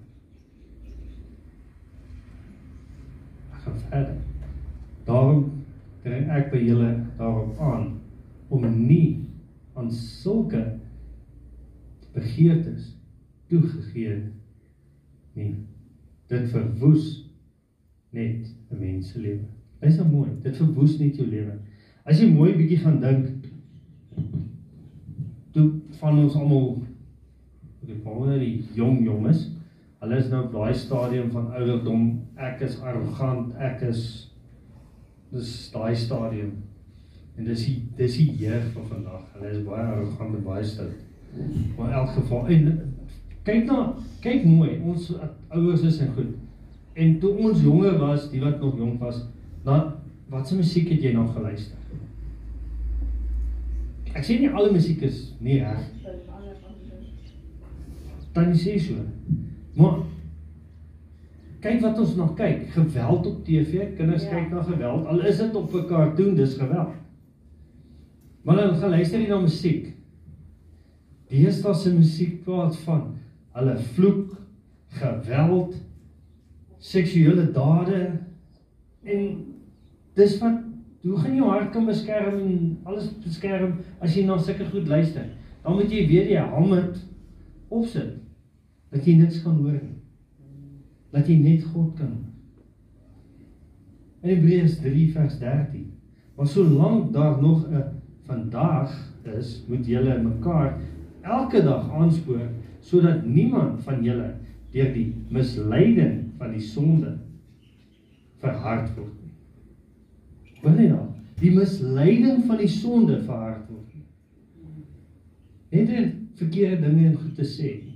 Ek 3.53 3.63
gaan 3.65 3.79
verder. 3.87 4.19
Daarom 5.09 5.58
dring 6.03 6.29
ek 6.31 6.51
by 6.51 6.61
julle 6.63 6.91
daarop 7.17 7.59
aan 7.59 7.87
om 8.49 8.65
nie 8.87 9.25
aan 9.77 9.91
sulke 9.91 10.63
begeertes 12.13 12.95
toegegee 13.49 14.17
nie. 15.37 15.55
Dit 16.29 16.49
verwoes 16.53 17.25
net 18.13 18.47
'n 18.71 18.79
mens 18.79 19.11
se 19.11 19.19
lewe. 19.19 19.45
Dis 19.79 19.97
nou 19.97 20.07
mooi. 20.07 20.29
Dit 20.43 20.57
verwoes 20.57 20.97
net 20.99 21.15
jou 21.15 21.27
lewe. 21.27 21.59
As 22.05 22.19
jy 22.19 22.29
mooi 22.31 22.53
bietjie 22.57 22.77
gaan 22.77 22.99
dink, 22.99 23.27
toe 25.51 25.71
van 25.99 26.19
ons 26.19 26.35
almal 26.35 26.81
die 27.85 27.95
behalwe 27.95 28.39
die 28.39 28.65
jong 28.77 29.03
jonges. 29.05 29.49
Hulle 29.99 30.17
is 30.17 30.29
nou 30.31 30.45
op 30.45 30.51
daai 30.53 30.73
stadium 30.73 31.31
van 31.31 31.51
ouderdom. 31.53 32.21
Ek 32.35 32.61
is 32.61 32.79
arrogant, 32.81 33.55
ek 33.55 33.81
is 33.89 34.03
dis 35.31 35.71
daai 35.73 35.95
stadium. 35.95 36.51
En 37.37 37.47
dis 37.47 37.65
die 37.65 37.77
dis 37.97 38.17
die 38.17 38.35
jeug 38.45 38.71
van 38.73 38.87
vandag. 38.89 39.25
Hulle 39.33 39.51
is 39.51 39.63
baie 39.65 39.85
arrogant 39.85 40.35
en 40.35 40.43
baie 40.43 40.63
stout. 40.63 41.05
Maar 41.77 41.87
in 41.87 41.97
elk 42.01 42.13
geval 42.17 42.47
en 42.47 42.69
kyk 43.47 43.65
na 43.65 43.79
kyk 44.21 44.45
mooi, 44.45 44.79
ons 44.83 45.11
ouers 45.47 45.85
is 45.87 45.99
en 46.03 46.13
goed. 46.17 46.33
En 46.99 47.19
toe 47.19 47.35
ons 47.37 47.61
jonger 47.63 47.97
was, 48.01 48.29
die 48.31 48.41
wat 48.43 48.59
nog 48.59 48.77
jonk 48.77 48.99
was, 48.99 49.21
dan 49.63 49.93
watse 50.29 50.57
musiek 50.57 50.89
het 50.91 51.05
jy 51.05 51.13
nog 51.15 51.31
geluister? 51.33 51.77
Ek 54.09 54.25
sê 54.25 54.39
nie 54.41 54.49
alle 54.49 54.73
musiek 54.73 55.05
is 55.05 55.29
nie 55.39 55.61
reg 55.61 55.85
dan 58.33 58.55
sê 58.55 58.77
so. 58.79 58.93
Maar 59.73 59.99
kyk 61.59 61.81
wat 61.83 61.99
ons 61.99 62.15
nog 62.15 62.33
kyk, 62.39 62.69
geweld 62.71 63.25
op 63.27 63.43
TV, 63.45 63.93
kinders 63.97 64.23
ja. 64.23 64.29
kyk 64.29 64.51
na 64.53 64.63
geweld. 64.63 65.05
Al 65.11 65.25
is 65.27 65.37
dit 65.37 65.55
op 65.55 65.73
'n 65.73 65.87
kartoon, 65.87 66.35
dis 66.35 66.55
geweld. 66.55 66.95
Maar 68.41 68.57
hulle 68.57 68.77
gaan 68.77 68.89
luister 68.89 69.19
nie 69.19 69.27
na 69.27 69.39
musiek. 69.39 69.93
Eerste 71.27 71.73
se 71.73 71.93
musiek 71.93 72.43
praat 72.43 72.77
van 72.77 73.17
hulle 73.51 73.77
vloek, 73.77 74.37
geweld, 74.87 75.75
seksuele 76.77 77.51
dade 77.51 78.19
en 79.03 79.45
dis 80.13 80.37
wat 80.39 80.63
hoe 81.01 81.17
gaan 81.17 81.35
jou 81.35 81.49
hart 81.49 81.71
kan 81.71 81.85
beskerm 81.85 82.39
en 82.39 82.77
alles 82.83 83.11
beskerm 83.23 83.77
as 83.99 84.15
jy 84.15 84.25
na 84.25 84.37
sulke 84.37 84.65
goed 84.71 84.87
luister? 84.87 85.27
Dan 85.63 85.75
moet 85.75 85.91
jy 85.91 86.07
weet 86.07 86.31
jy 86.33 86.43
hom 86.55 86.71
het 86.75 86.97
opsit 87.69 88.17
dat 88.91 89.05
jy 89.05 89.19
niks 89.19 89.43
kan 89.43 89.59
hoor 89.59 89.77
nie. 89.77 89.99
Dat 91.13 91.27
jy 91.27 91.39
net 91.41 91.63
God 91.73 91.95
kan. 91.97 92.17
In 94.21 94.33
Hebreërs 94.33 94.79
3 94.83 95.11
vers 95.15 95.39
13. 95.39 95.87
Maar 96.35 96.47
solank 96.47 97.13
daar 97.13 97.41
nog 97.41 97.65
'n 97.67 97.83
vandag 98.25 98.91
is, 99.37 99.63
moet 99.67 99.85
julle 99.85 100.21
mekaar 100.21 100.77
elke 101.21 101.63
dag 101.63 101.89
aanspoor 101.91 102.49
sodat 102.79 103.25
niemand 103.25 103.83
van 103.83 104.03
julle 104.03 104.35
deur 104.71 104.93
die 104.93 105.13
misleiding 105.29 106.31
van 106.37 106.51
die 106.51 106.63
sonde 106.63 107.17
verhard 108.39 108.95
word 108.95 109.15
nie. 109.23 109.33
Wil 110.63 110.79
jy 110.79 110.87
nou 110.93 111.05
die 111.39 111.51
misleiding 111.55 112.45
van 112.47 112.57
die 112.57 112.71
sonde 112.71 113.19
verhard 113.25 113.67
word 113.67 113.95
nie? 113.95 114.05
Net 115.69 115.89
'n 115.89 116.29
verkeerde 116.35 116.87
dinge 116.87 117.07
en 117.07 117.17
goed 117.17 117.35
te 117.35 117.43
sê. 117.43 117.88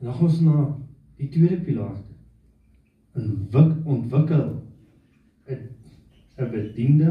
Gaan 0.00 0.20
ons 0.26 0.40
na 0.40 0.64
die 1.18 1.28
tweede 1.28 1.60
pilaar. 1.66 1.96
In 3.18 3.48
wik 3.52 3.86
ontwikkel 3.86 4.48
'n 5.48 5.62
'n 6.38 6.50
bediende 6.50 7.10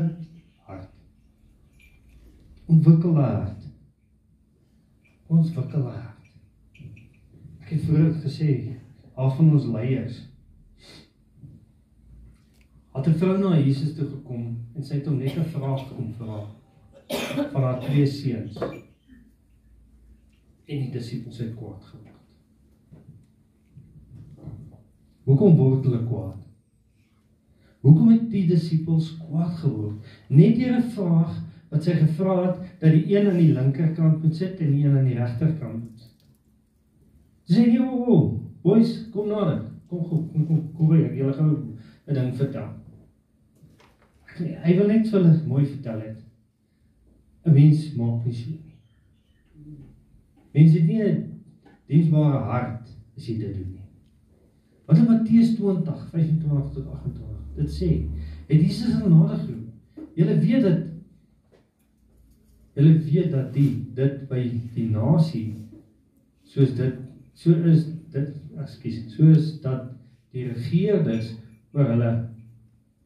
hart. 0.67 0.94
Ontwikkel 2.65 3.15
hart. 3.15 3.62
Ons 5.27 5.48
ontwikkel 5.48 5.82
hart. 5.82 6.32
Ek 7.62 7.70
het 7.70 7.82
vroeër 7.82 8.13
gesê 8.24 8.51
af 9.15 9.36
van 9.36 9.51
ons 9.51 9.65
leiers 9.65 10.27
het 13.08 13.15
'n 13.15 13.20
vrou 13.20 13.38
na 13.38 13.58
Jesus 13.58 13.96
toe 13.96 14.10
gekom 14.10 14.58
en 14.75 14.84
sy 14.84 14.94
het 14.94 15.06
hom 15.06 15.17
net 15.17 15.38
'n 15.38 15.44
vraag 15.44 15.88
kom 15.96 16.13
vra 16.13 16.46
van 17.51 17.63
haar 17.63 17.79
twee 17.79 18.06
seuns. 18.06 18.58
En 20.65 20.79
die 20.79 20.91
disippels 20.91 21.38
het 21.38 21.56
kwaad 21.56 21.84
geword. 21.84 22.07
Hoekom 25.27 25.57
word 25.60 25.84
hulle 25.84 26.05
kwaad? 26.07 26.43
Hoekom 27.84 28.13
het 28.13 28.29
die 28.31 28.46
disippels 28.48 29.10
kwaad 29.19 29.57
geword? 29.60 30.13
Net 30.31 30.55
deur 30.55 30.77
'n 30.77 30.91
vraag 30.96 31.34
wat 31.69 31.84
sy 31.84 31.96
gevra 32.00 32.36
het 32.46 32.79
dat 32.79 32.91
die 32.96 33.03
een 33.12 33.27
aan 33.27 33.39
die 33.39 33.53
linkerkant 33.53 34.24
moet 34.24 34.36
sit 34.36 34.60
en 34.63 34.72
die 34.72 34.86
een 34.86 34.98
aan 34.98 35.10
die 35.10 35.17
regterkant. 35.19 36.05
Sê 37.48 37.65
jy, 37.67 37.79
"O, 37.79 38.13
oh, 38.13 38.39
boys, 38.63 39.10
kom 39.12 39.27
nader. 39.27 39.65
Kom 39.88 40.07
kom 40.07 40.31
kom 40.31 40.48
kom 40.48 40.74
kom 40.74 40.88
weer. 40.88 41.13
Julle 41.15 41.34
gaan 41.34 41.77
'n 42.07 42.13
ding 42.13 42.36
vertel." 42.36 42.69
Hy 44.63 44.77
wil 44.77 44.88
net 44.88 45.07
vir 45.07 45.19
hulle 45.19 45.48
mooi 45.48 45.65
vertel 45.65 46.00
het. 46.01 46.24
'n 47.46 47.53
Mens 47.53 47.96
maak 47.96 48.25
nie 48.25 48.34
so 48.34 48.50
nie. 48.50 48.75
Mens 50.53 50.74
het 50.74 50.88
nie 50.88 51.03
'n 51.03 51.41
diensbare 51.88 52.39
hart 52.43 52.89
as 53.17 53.27
jy 53.27 53.38
dit 53.39 53.53
doen 53.53 53.72
nie. 53.72 53.87
Wat 54.88 54.98
in 54.98 55.06
Matteus 55.10 55.56
20, 55.56 56.08
25 56.10 56.74
tot 56.74 56.91
28. 56.94 57.24
Dit 57.58 57.72
sê: 57.74 57.89
het 58.48 58.62
Jesus 58.62 58.94
hulle 58.94 59.10
nader 59.12 59.41
geroep. 59.41 60.06
Julle 60.15 60.38
weet 60.39 60.63
dat 60.63 60.86
julle 62.77 62.94
weet 63.03 63.32
dat 63.34 63.53
die 63.53 63.72
dit 63.98 64.24
by 64.29 64.44
die 64.75 64.86
nasie 64.94 65.48
soos 66.48 66.75
dit 66.77 67.00
so 67.38 67.58
is 67.67 67.88
dit 68.13 68.36
ekskuus 68.62 69.00
soos 69.15 69.50
dat 69.63 69.89
die 70.34 70.46
regerders 70.51 71.34
oor 71.74 71.89
hulle 71.91 72.12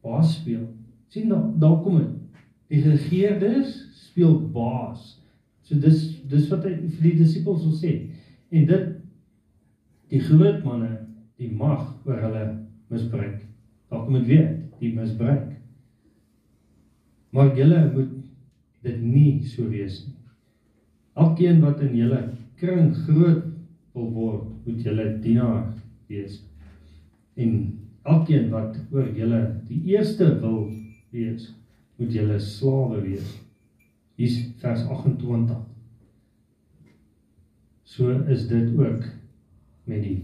baas 0.03 0.35
speel. 0.37 0.67
sien 1.07 1.29
daar 1.29 1.47
daar 1.59 1.79
kom 1.83 1.97
dit. 1.97 2.41
Die 2.71 2.81
regerders 2.83 3.73
speel 4.05 4.37
baas. 4.53 5.17
So 5.63 5.79
dis 5.79 6.21
dis 6.29 6.49
wat 6.51 6.67
hy 6.67 6.75
vir 6.77 7.07
die 7.07 7.17
disippels 7.23 7.63
wil 7.65 7.75
sê. 7.75 7.93
En 8.51 8.67
dit 8.67 8.91
die 10.11 10.21
groot 10.27 10.63
manne 10.67 10.91
die 11.41 11.49
mag 11.57 11.87
oor 12.05 12.21
hulle 12.21 12.43
misbruik. 12.91 13.41
Dalk 13.89 14.09
moet 14.13 14.27
weet, 14.29 14.57
die 14.81 14.93
misbruik. 14.93 15.49
Maar 17.31 17.55
julle 17.57 17.79
moet 17.95 18.11
dit 18.85 19.01
nie 19.01 19.39
so 19.47 19.69
wees 19.71 20.03
nie. 20.05 20.17
Elkeen 21.21 21.61
wat 21.63 21.81
in 21.83 21.95
julle 21.97 22.21
kring 22.59 22.91
groot 23.05 23.47
wil 23.95 24.11
word, 24.15 24.49
moet 24.65 24.83
julle 24.85 25.07
dienaar 25.23 25.71
wees. 26.11 26.37
En 27.35 27.55
elkeen 28.07 28.49
wat 28.53 28.77
oor 28.93 29.09
julle 29.15 29.41
die 29.69 29.81
eerste 29.95 30.29
wil 30.43 30.67
wees, 31.11 31.49
moet 31.97 32.13
julle 32.15 32.37
slawe 32.41 33.01
wees. 33.03 33.33
Hier's 34.19 34.37
vers 34.61 34.85
28. 34.85 35.57
So 37.91 38.13
is 38.31 38.45
dit 38.47 38.71
ook 38.77 39.03
met 39.89 40.05
die 40.05 40.19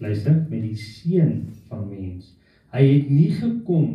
luister 0.00 0.46
met 0.48 0.62
die 0.64 0.76
seun 0.76 1.48
van 1.68 1.88
mens. 1.88 2.32
Hy 2.72 2.82
het 2.86 3.10
nie 3.10 3.30
gekom 3.36 3.88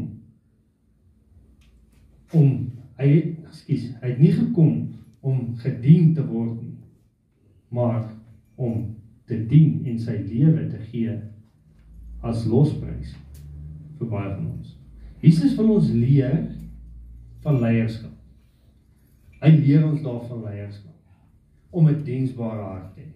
om 2.35 2.51
hy 2.99 3.07
het 3.09 3.47
ekskuus, 3.47 3.87
hy 4.01 4.11
het 4.11 4.21
nie 4.21 4.33
gekom 4.35 4.75
om 5.25 5.55
gedien 5.59 6.13
te 6.15 6.23
word 6.27 6.59
nie, 6.61 6.75
maar 7.73 8.05
om 8.55 8.91
te 9.25 9.37
dien 9.49 9.81
en 9.89 9.97
sy 9.99 10.19
lewe 10.27 10.67
te 10.69 10.81
gee 10.91 11.15
as 12.25 12.45
losprys 12.49 13.15
vir 13.97 14.11
baie 14.11 14.29
van 14.29 14.51
ons. 14.51 14.75
Jesus 15.23 15.55
wil 15.57 15.77
ons 15.77 15.89
leer 15.95 16.43
van 17.45 17.57
leierskap. 17.63 18.13
Hy 19.41 19.51
leer 19.57 19.85
ons 19.87 20.03
daarvan 20.05 20.45
leierskap 20.45 20.93
om 21.75 21.89
'n 21.89 22.03
diensbare 22.03 22.61
hart 22.61 22.95
te 22.95 23.01
hê. 23.01 23.11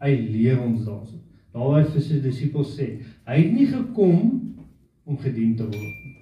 Hy 0.00 0.12
leer 0.32 0.60
ons 0.60 0.84
daarso. 0.84 1.18
Daar 1.52 1.80
hy 1.80 1.84
vir 1.90 2.02
sy 2.04 2.20
disippels 2.22 2.74
sê, 2.78 2.88
hy 3.26 3.36
het 3.36 3.52
nie 3.52 3.66
gekom 3.70 4.18
om 5.04 5.16
gedien 5.18 5.56
te 5.58 5.66
word 5.66 5.78
nie. 6.04 6.16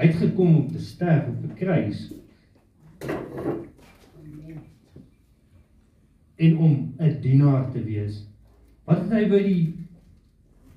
Hy 0.00 0.08
het 0.08 0.18
gekom 0.20 0.56
om 0.56 0.66
te 0.68 0.80
sterf 0.80 1.28
op 1.28 1.44
'n 1.44 1.54
kruis. 1.56 2.12
En 6.36 6.58
om 6.58 6.94
'n 6.98 7.20
dienaar 7.20 7.70
te 7.72 7.84
wees. 7.84 8.26
Wat 8.84 9.02
het 9.02 9.12
hy 9.12 9.28
by 9.28 9.42
die 9.44 9.74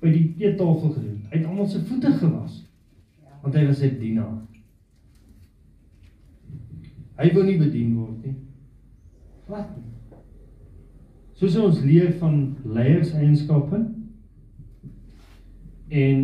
by 0.00 0.10
die 0.12 0.34
eettafel 0.38 0.90
gedoen? 0.90 1.22
Hy 1.30 1.38
het 1.38 1.46
almal 1.46 1.68
se 1.68 1.80
voete 1.84 2.12
gewas. 2.12 2.64
Want 3.42 3.54
hy 3.54 3.66
was 3.66 3.82
'n 3.82 3.98
dienaar. 3.98 4.42
Hy 7.16 7.32
wou 7.32 7.44
nie 7.44 7.58
bedien 7.58 7.94
word 7.96 8.24
nie. 8.24 8.34
Wat? 9.46 9.68
Soos 11.34 11.56
ons 11.58 11.80
leer 11.82 12.12
van 12.20 12.54
leierseienskappe 12.62 13.80
en 15.90 16.22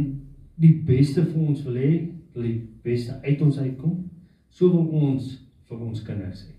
die 0.61 0.75
beste 0.87 1.25
vir 1.25 1.49
ons 1.49 1.65
wil 1.67 1.79
hê, 1.81 1.91
wil 2.35 2.47
die 2.47 2.61
beste 2.85 3.17
uit 3.25 3.43
ons 3.43 3.59
uitkom, 3.59 3.97
so 4.55 4.71
wil 4.71 4.87
ons 5.11 5.33
vir 5.67 5.83
ons 5.83 6.03
kinders 6.07 6.45
hê. 6.47 6.55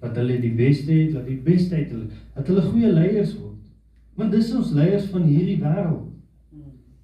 Dat 0.00 0.16
hulle 0.20 0.38
die 0.40 0.54
beste 0.56 0.92
het, 0.92 1.12
dat 1.16 1.28
die 1.28 1.38
beste 1.44 1.76
uit 1.76 1.92
hulle, 1.92 2.08
dat 2.36 2.48
hulle 2.48 2.64
goeie 2.70 2.92
leiers 2.92 3.34
word. 3.40 3.60
Want 4.16 4.32
dis 4.32 4.52
ons 4.56 4.72
leiers 4.76 5.08
van 5.12 5.26
hierdie 5.28 5.58
wêreld. 5.60 6.08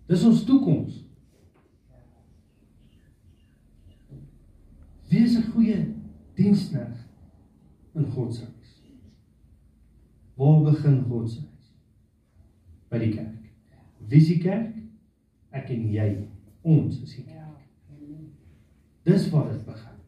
Dis 0.09 0.25
ons 0.29 0.45
toekoms. 0.49 1.03
Wees 5.13 5.37
'n 5.37 5.51
goeie 5.53 5.79
diensknegt 6.37 7.05
in 7.95 8.05
God 8.15 8.35
se. 8.35 8.47
Waar 10.43 10.63
begin 10.63 11.05
God 11.09 11.31
se 11.31 11.41
huis? 11.41 11.67
By 12.91 12.99
die 12.99 13.13
kerk. 13.15 13.43
Wie 14.11 14.19
is 14.19 14.27
die 14.27 14.41
kerk? 14.43 14.73
Ek 15.55 15.69
en 15.71 15.85
jy. 15.93 16.09
Ons 16.67 16.97
is 16.99 17.13
die 17.15 17.27
kerk. 17.29 17.61
Dis 19.07 19.29
waar 19.31 19.53
dit 19.53 19.63
begin. 19.67 20.01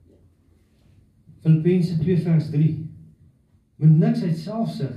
Filippense 1.45 1.99
2 2.01 2.17
vers 2.25 2.49
3. 2.51 2.71
Moet 3.83 3.95
niks 4.01 4.23
uit 4.25 4.39
selfsug 4.41 4.97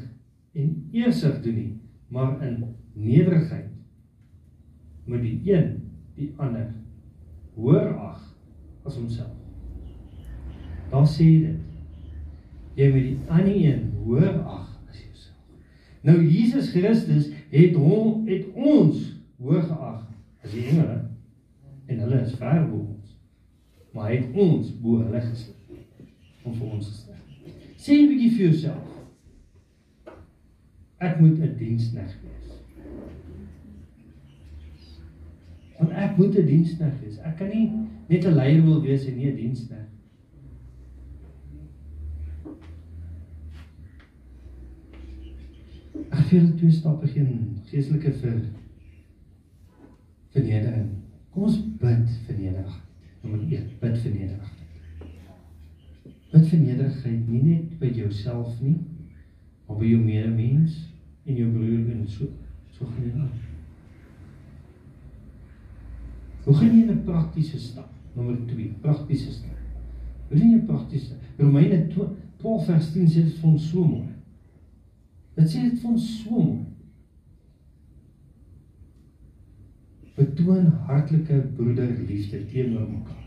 en 0.57 0.71
eersug 0.95 1.41
doen 1.43 1.57
nie, 1.57 1.71
maar 2.13 2.41
in 2.45 2.63
nederigheid 2.93 3.69
moet 5.05 5.21
die 5.21 5.53
een 5.53 5.67
die 6.15 6.31
ander 6.41 6.71
hoër 7.57 7.93
ag 8.07 8.23
as 8.85 8.97
homself. 8.97 9.35
Daar 10.89 11.05
sê 11.09 11.29
dit. 11.45 11.61
Jy 12.77 12.89
moet 12.95 13.05
die 13.11 13.19
ander 13.29 13.53
een 13.53 13.85
hoër 14.01 14.41
ag. 14.41 14.76
Nou 16.01 16.17
Jesus 16.23 16.69
Christus 16.69 17.29
het 17.49 17.75
hom 17.75 18.27
het 18.27 18.45
ons 18.53 19.13
hoog 19.41 19.67
geag 19.67 20.03
as 20.43 20.51
die 20.51 20.65
engele 20.69 20.99
en 21.87 21.99
hulle 22.03 22.21
is 22.21 22.35
ver 22.39 22.65
bo 22.69 22.83
ons. 22.83 23.15
Maar 23.93 24.11
hy 24.11 24.19
het 24.19 24.35
ons 24.37 24.71
bo 24.81 25.01
hulle 25.01 25.21
gestel 25.21 25.55
om 26.47 26.53
vir 26.55 26.67
ons 26.77 26.87
te 26.87 26.93
stel. 26.93 27.15
Sê 27.77 27.97
'n 27.97 28.09
bietjie 28.09 28.31
vir 28.35 28.45
jouself. 28.49 28.93
Ek 30.97 31.19
moet 31.19 31.39
'n 31.39 31.57
diensknegt 31.57 32.17
wees. 32.23 32.47
Want 35.79 35.91
ek 35.91 36.17
moet 36.17 36.37
'n 36.37 36.45
diensknegt 36.45 37.01
wees. 37.01 37.17
Ek 37.17 37.37
kan 37.37 37.49
nie 37.49 37.71
net 38.07 38.25
'n 38.25 38.35
leier 38.35 38.63
wil 38.63 38.81
wees 38.81 39.05
en 39.05 39.17
nie 39.17 39.31
'n 39.31 39.35
diensknegt. 39.35 39.86
Ek 46.27 46.33
wil 46.33 46.47
twee 46.59 46.73
stappe 46.75 47.07
geen 47.07 47.27
geestelike 47.69 48.09
vir 48.19 48.39
vernedering. 50.33 50.89
Kom 51.31 51.45
ons 51.47 51.61
bid 51.79 52.09
vir 52.25 52.35
nederigheid. 52.35 53.05
Nommer 53.21 53.45
1, 53.45 53.69
bid 53.79 53.95
vir 54.03 54.11
nederigheid. 54.11 55.05
Bid 56.33 56.49
vir 56.49 56.59
nederigheid 56.65 57.29
nie 57.31 57.39
net 57.45 57.77
by 57.79 57.93
jouself 57.95 58.57
nie, 58.59 58.75
maar 59.69 59.79
by 59.79 59.87
jou 59.87 60.01
medemens 60.01 60.75
en 61.23 61.39
jou 61.39 61.47
broer 61.53 61.95
en 61.95 62.03
so 62.11 62.27
so 62.75 62.89
gaan. 62.97 63.31
Hoe 66.43 66.57
gaan 66.59 66.75
jy 66.75 66.83
'n 66.91 67.05
praktiese 67.07 67.59
stap? 67.69 67.87
Nommer 68.19 68.35
2, 68.51 68.67
praktiese 68.81 69.31
stap. 69.31 69.55
Wil 70.27 70.43
jy 70.43 70.59
'n 70.59 70.67
praktiese? 70.67 71.15
Romeine 71.39 71.87
12 71.87 72.65
vers 72.65 72.91
10 72.91 73.07
sê 73.07 73.23
dit 73.23 73.39
vir 73.39 73.49
ons 73.49 73.69
so 73.71 73.87
mooi. 73.87 74.16
Dit 75.37 75.51
sê 75.51 75.67
dit 75.69 75.85
ons 75.85 76.09
so 76.23 76.41
mooi. 76.41 76.65
betoon 80.17 80.65
hartlike 80.65 81.35
broederliefde 81.55 82.39
teenoor 82.49 82.87
mekaar. 82.89 83.25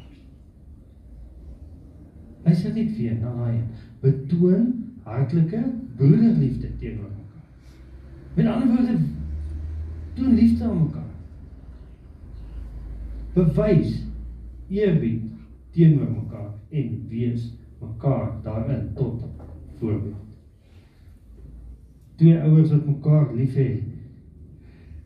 Hy 2.47 2.55
sê 2.59 2.73
dit 2.75 2.91
weer 2.97 3.19
na 3.21 3.35
daai 3.37 3.61
betoon 4.03 4.65
hartlike 5.07 5.61
broederliefde 6.01 6.73
teenoor 6.81 7.13
mekaar. 7.13 7.45
Met 8.35 8.51
ander 8.55 8.73
woorde 8.73 8.97
doen 10.17 10.35
liefde 10.35 10.65
aan 10.67 10.83
mekaar. 10.83 11.07
Bewys 13.37 14.01
eerbied 14.69 15.31
teenoor 15.77 16.11
mekaar 16.17 16.51
en 16.71 16.99
wees 17.13 17.53
mekaar 17.79 18.35
daarin 18.43 18.91
tot 18.99 19.23
voorbeeld. 19.79 20.30
Twee 22.21 22.37
ouers 22.37 22.69
wat 22.69 22.85
mekaar 22.85 23.31
liefhet 23.35 23.83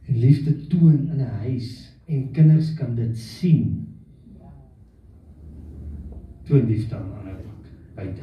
en 0.07 0.17
liefde 0.19 0.67
toon 0.67 0.97
in 1.11 1.21
'n 1.23 1.37
huis 1.47 1.69
en 2.05 2.31
kinders 2.31 2.75
kan 2.75 2.95
dit 2.95 3.19
sien. 3.19 3.87
Toon 6.43 6.67
liefde 6.67 6.97
aan 6.97 7.15
ander 7.19 7.33
ook 7.33 7.71
buite. 7.95 8.23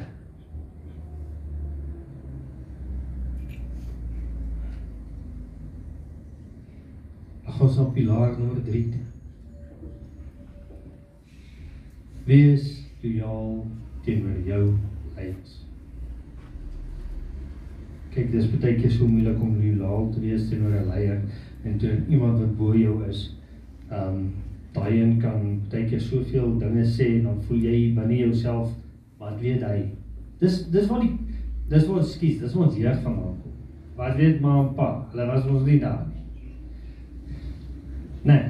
Ag 7.43 7.61
ons 7.61 7.77
op 7.77 7.93
pilaar 7.93 8.39
nommer 8.39 8.63
3. 8.63 8.93
Wees 12.23 12.83
loyaal 13.01 13.67
teenoor 14.03 14.39
jou 14.45 14.73
eiers. 15.15 15.70
Kyk, 18.11 18.31
dis 18.31 18.47
baie 18.51 18.75
keer 18.75 18.91
so 18.91 19.07
moeilik 19.07 19.39
om 19.39 19.55
loyaal 19.55 20.09
te 20.11 20.19
wees 20.19 20.49
teenoor 20.49 20.73
'n 20.81 20.89
leier 20.89 21.21
en 21.63 21.77
toe 21.77 21.91
iemand 22.09 22.39
wat 22.39 22.57
bo 22.57 22.73
jou 22.75 23.03
is, 23.07 23.37
ehm 23.89 24.07
um, 24.07 24.33
daai 24.73 25.01
een 25.01 25.17
kan 25.21 25.61
baie 25.71 25.85
keer 25.87 26.01
soveel 26.01 26.57
dinge 26.59 26.83
sê 26.85 27.07
en 27.17 27.23
dan 27.23 27.41
voel 27.47 27.57
jy 27.57 27.93
binne 27.95 28.17
jouself 28.17 28.73
wat 29.19 29.39
weet 29.39 29.63
hy. 29.63 29.79
Dis 30.39 30.69
dis 30.71 30.87
wat 30.89 31.01
die 31.01 31.17
dis 31.69 31.87
wat 31.87 32.07
skies, 32.07 32.39
dis 32.39 32.53
wat 32.53 32.67
ons 32.67 32.75
hier 32.75 32.95
vandaan 33.03 33.37
kom. 33.43 33.51
Wat 33.95 34.15
weet 34.17 34.41
ma 34.41 34.59
en 34.59 34.73
pa? 34.75 34.89
Hulle 35.11 35.27
was 35.27 35.47
ons 35.47 35.65
nie 35.67 35.79
daar 35.79 36.05
nie. 36.07 36.23
Nee. 38.23 38.43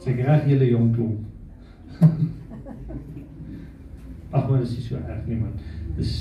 Sy 0.00 0.16
graag 0.16 0.48
julle 0.48 0.70
jong 0.70 0.94
klomp. 0.94 1.20
Ag 4.34 4.48
maar 4.48 4.60
dis 4.60 4.88
so 4.88 4.96
erg 4.96 5.26
nie 5.26 5.40
man. 5.40 5.52
Dis 5.96 6.12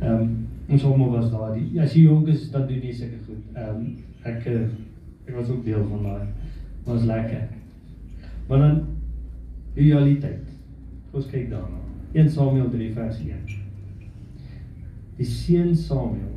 ehm 0.00 0.20
um, 0.20 0.34
ons 0.68 0.84
almal 0.84 1.10
was 1.10 1.30
daar. 1.30 1.52
Die 1.56 1.80
as 1.80 1.94
jy 1.94 2.06
jonk 2.08 2.28
is, 2.32 2.48
dan 2.52 2.66
doen 2.68 2.82
jy 2.82 2.92
seker 2.92 3.20
goed. 3.26 3.42
Ehm 3.54 3.76
um, 3.76 3.86
ek 4.24 4.46
eh, 4.48 4.66
ek 5.28 5.34
was 5.36 5.50
ook 5.52 5.64
deel 5.64 5.84
van 5.90 6.02
daai. 6.02 6.26
Was 6.84 7.04
lekker. 7.08 7.48
Maar 8.48 8.58
dan 8.58 8.80
realiteit. 9.74 10.48
Ons 11.12 11.28
kyk 11.30 11.50
daarna. 11.50 11.80
1 12.14 12.30
Samuel 12.30 12.70
3 12.70 12.92
vers 12.94 13.18
1. 13.18 13.62
Die 15.18 15.26
seun 15.26 15.74
Samuel 15.76 16.34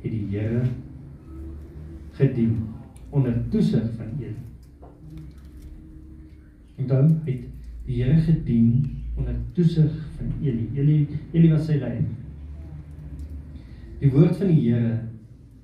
het 0.00 0.12
die 0.12 0.26
Here 0.32 0.62
gedien 2.16 2.56
onder 3.10 3.36
toesig 3.50 3.90
van 3.96 4.14
Eli. 4.18 4.36
En 6.76 6.86
dan 6.86 7.20
het 7.24 7.44
die 7.86 8.02
Here 8.02 8.20
gedien 8.20 8.86
onder 9.16 9.34
toesig 9.52 9.92
van 10.16 10.32
Eli. 10.42 10.68
Eli 10.74 11.08
Eli 11.32 11.52
was 11.52 11.66
sy 11.68 11.78
leier. 11.80 12.04
Die 14.00 14.08
woord 14.08 14.38
van 14.40 14.48
die 14.48 14.62
Here 14.64 14.92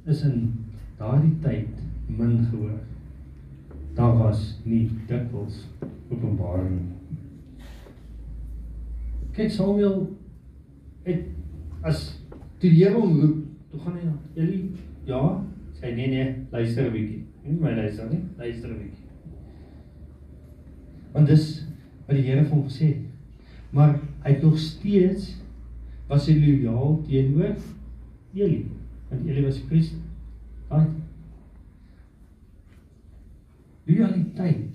is 0.05 0.21
in 0.29 0.41
daardie 0.99 1.33
tyd 1.41 1.79
min 2.19 2.43
gehoor. 2.51 2.83
Daar 3.97 4.19
was 4.19 4.43
nie 4.69 4.91
dikwels 5.09 5.63
openbaring. 6.13 6.83
Kyk 9.37 9.49
Samuel 9.55 10.03
het 11.07 11.25
as 11.89 12.03
toe 12.61 12.69
die 12.69 12.83
Here 12.83 12.93
hom 12.99 13.15
roep, 13.23 13.39
toe 13.73 13.81
gaan 13.87 13.97
hy 13.97 14.05
na 14.05 14.17
Eli, 14.37 14.61
ja, 15.09 15.23
sê 15.79 15.95
nee 15.97 16.11
nee, 16.13 16.27
luister 16.53 16.91
'n 16.91 16.93
bietjie. 16.93 17.23
Nie 17.47 17.57
my 17.63 17.73
luister 17.79 18.11
nie, 18.11 18.21
luister 18.37 18.69
'n 18.69 18.83
bietjie. 18.83 19.07
Want 21.15 21.33
dis 21.33 21.65
wat 22.05 22.17
die 22.17 22.27
Here 22.29 22.45
vir 22.45 22.53
hom 22.53 22.69
gesê 22.69 22.91
het. 22.93 23.01
Maar 23.73 23.97
hy 24.25 24.31
het 24.37 24.43
nog 24.43 24.59
steeds 24.59 25.33
was 26.09 26.29
hy 26.29 26.37
lojaal 26.37 27.01
teenoor 27.09 27.57
Eli, 28.37 28.67
want 29.09 29.27
Eli 29.27 29.45
was 29.45 29.59
priester. 29.69 29.99
Daai 30.69 30.87
Loyaliteit. 33.87 34.75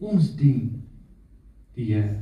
Ons 0.00 0.34
dien 0.36 0.82
die 1.76 1.92
Here 1.92 2.20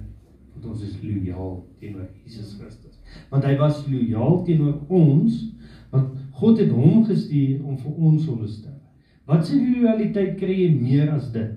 want 0.59 0.75
ons 0.75 0.83
is 0.83 0.97
lojaal 1.03 1.61
teenoor 1.79 2.09
Jesus 2.25 2.57
Christus. 2.59 2.99
Want 3.31 3.47
hy 3.47 3.55
was 3.61 3.85
lojaal 3.87 4.43
teenoor 4.47 4.81
ons 4.91 5.45
want 5.93 6.17
God 6.39 6.61
het 6.61 6.73
hom 6.75 7.05
gestuur 7.09 7.63
om 7.65 7.79
vir 7.81 7.95
ons 7.95 8.25
sonde 8.27 8.47
te 8.47 8.57
sterf. 8.59 8.83
Wat 9.29 9.47
se 9.47 9.57
loyaliteit 9.59 10.37
kry 10.41 10.57
jy 10.57 10.69
meer 10.75 11.11
as 11.15 11.31
dit? 11.35 11.55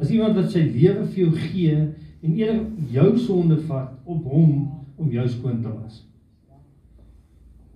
As 0.00 0.10
iemand 0.12 0.38
wat 0.38 0.50
sy 0.52 0.64
lewe 0.64 1.04
vir 1.06 1.20
jou 1.24 1.30
gee 1.36 1.76
en 1.76 2.36
eerder 2.36 2.64
jou 2.92 3.08
sonde 3.20 3.60
vat 3.68 3.92
op 4.08 4.26
hom 4.28 4.52
om 5.00 5.10
jou 5.10 5.26
skoon 5.28 5.62
te 5.62 5.72
was. 5.72 6.02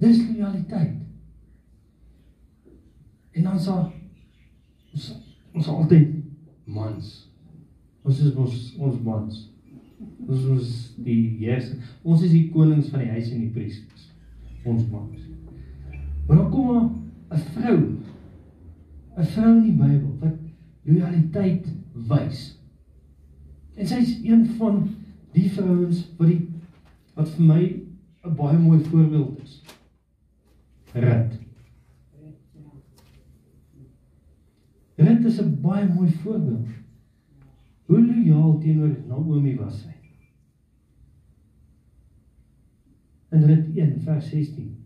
Dis 0.02 0.20
loyaliteit. 0.28 1.00
En 3.34 3.42
dan 3.48 3.60
sal 3.60 3.92
ons 4.94 5.06
ons 5.54 5.68
altyd 5.70 6.10
mans. 6.64 7.10
Ons 8.04 8.20
is 8.20 8.34
ons 8.34 8.56
ons 8.78 9.00
mans. 9.06 9.40
Ons 10.26 10.48
is 10.58 10.72
die 11.06 11.20
Jesus. 11.40 11.94
Ons 12.02 12.26
is 12.26 12.34
die 12.34 12.48
konings 12.54 12.90
van 12.92 13.04
die 13.04 13.12
huis 13.14 13.30
en 13.32 13.46
die 13.46 13.54
priesters. 13.54 14.10
Ons 14.64 14.84
mans. 14.90 15.30
Maar 16.26 16.42
dan 16.42 16.50
kom 16.50 17.06
'n 17.30 17.38
vrou 17.56 17.78
'n 19.16 19.24
vrou 19.24 19.56
in 19.56 19.62
die 19.62 19.78
Bybel 19.78 20.12
wat 20.20 20.36
loyaliteit 20.82 21.66
wys. 21.92 22.58
En 23.74 23.86
sy 23.86 23.94
is 23.94 24.18
een 24.24 24.46
van 24.58 24.88
die 25.32 25.50
vrouens 25.50 26.04
wat 26.18 26.28
die 26.28 26.53
wat 27.14 27.28
vir 27.36 27.46
my 27.46 27.62
'n 28.24 28.34
baie 28.36 28.58
mooi 28.58 28.80
voorbeeld 28.84 29.42
is. 29.42 29.62
Rut. 30.92 31.32
Rut 34.96 35.24
is 35.24 35.40
'n 35.40 35.60
baie 35.60 35.88
mooi 35.88 36.10
voorbeeld. 36.10 36.68
Hoe 37.86 38.06
lojaal 38.06 38.58
teenoor 38.58 38.96
Naomi 39.06 39.56
was 39.56 39.80
sy? 39.80 39.94
In 43.30 43.44
Rut 43.44 43.76
1 43.76 44.00
vers 44.00 44.28
16. 44.28 44.76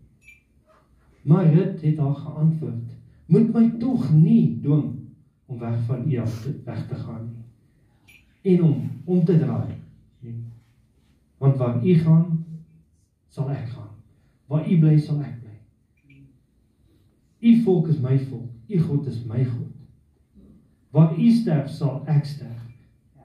Maar 1.21 1.53
Rut 1.53 1.81
het 1.81 1.97
haar 1.97 2.15
geantwoord: 2.15 2.97
"Moet 3.25 3.53
my 3.53 3.69
tog 3.79 4.13
nie 4.13 4.59
dwing 4.61 4.95
om 5.45 5.59
weg 5.59 5.79
van 5.85 6.11
U 6.11 6.17
af 6.17 6.41
te 6.41 6.61
weg 6.65 6.87
te 6.87 6.95
gaan 6.95 7.25
nie 7.25 7.39
en 8.41 8.63
om 8.63 8.91
om 9.05 9.25
te 9.25 9.37
draai 9.39 9.73
nie. 10.19 10.35
Want 11.39 11.57
waar 11.57 11.79
U 11.85 11.93
gaan, 12.03 12.45
sal 13.31 13.49
ek 13.51 13.67
gaan. 13.73 13.91
Waar 14.51 14.65
U 14.67 14.79
bly, 14.79 14.95
sal 14.99 15.21
ek 15.23 15.37
bly. 15.41 16.23
U 17.39 17.53
volk 17.63 17.87
is 17.87 17.99
my 18.03 18.17
volk, 18.27 18.49
U 18.67 18.79
God 18.79 19.07
is 19.07 19.21
my 19.25 19.43
God. 19.43 19.71
Waar 20.91 21.13
U 21.15 21.29
sterf, 21.31 21.69
sal 21.71 22.01
ek 22.09 22.25
sterf 22.25 22.65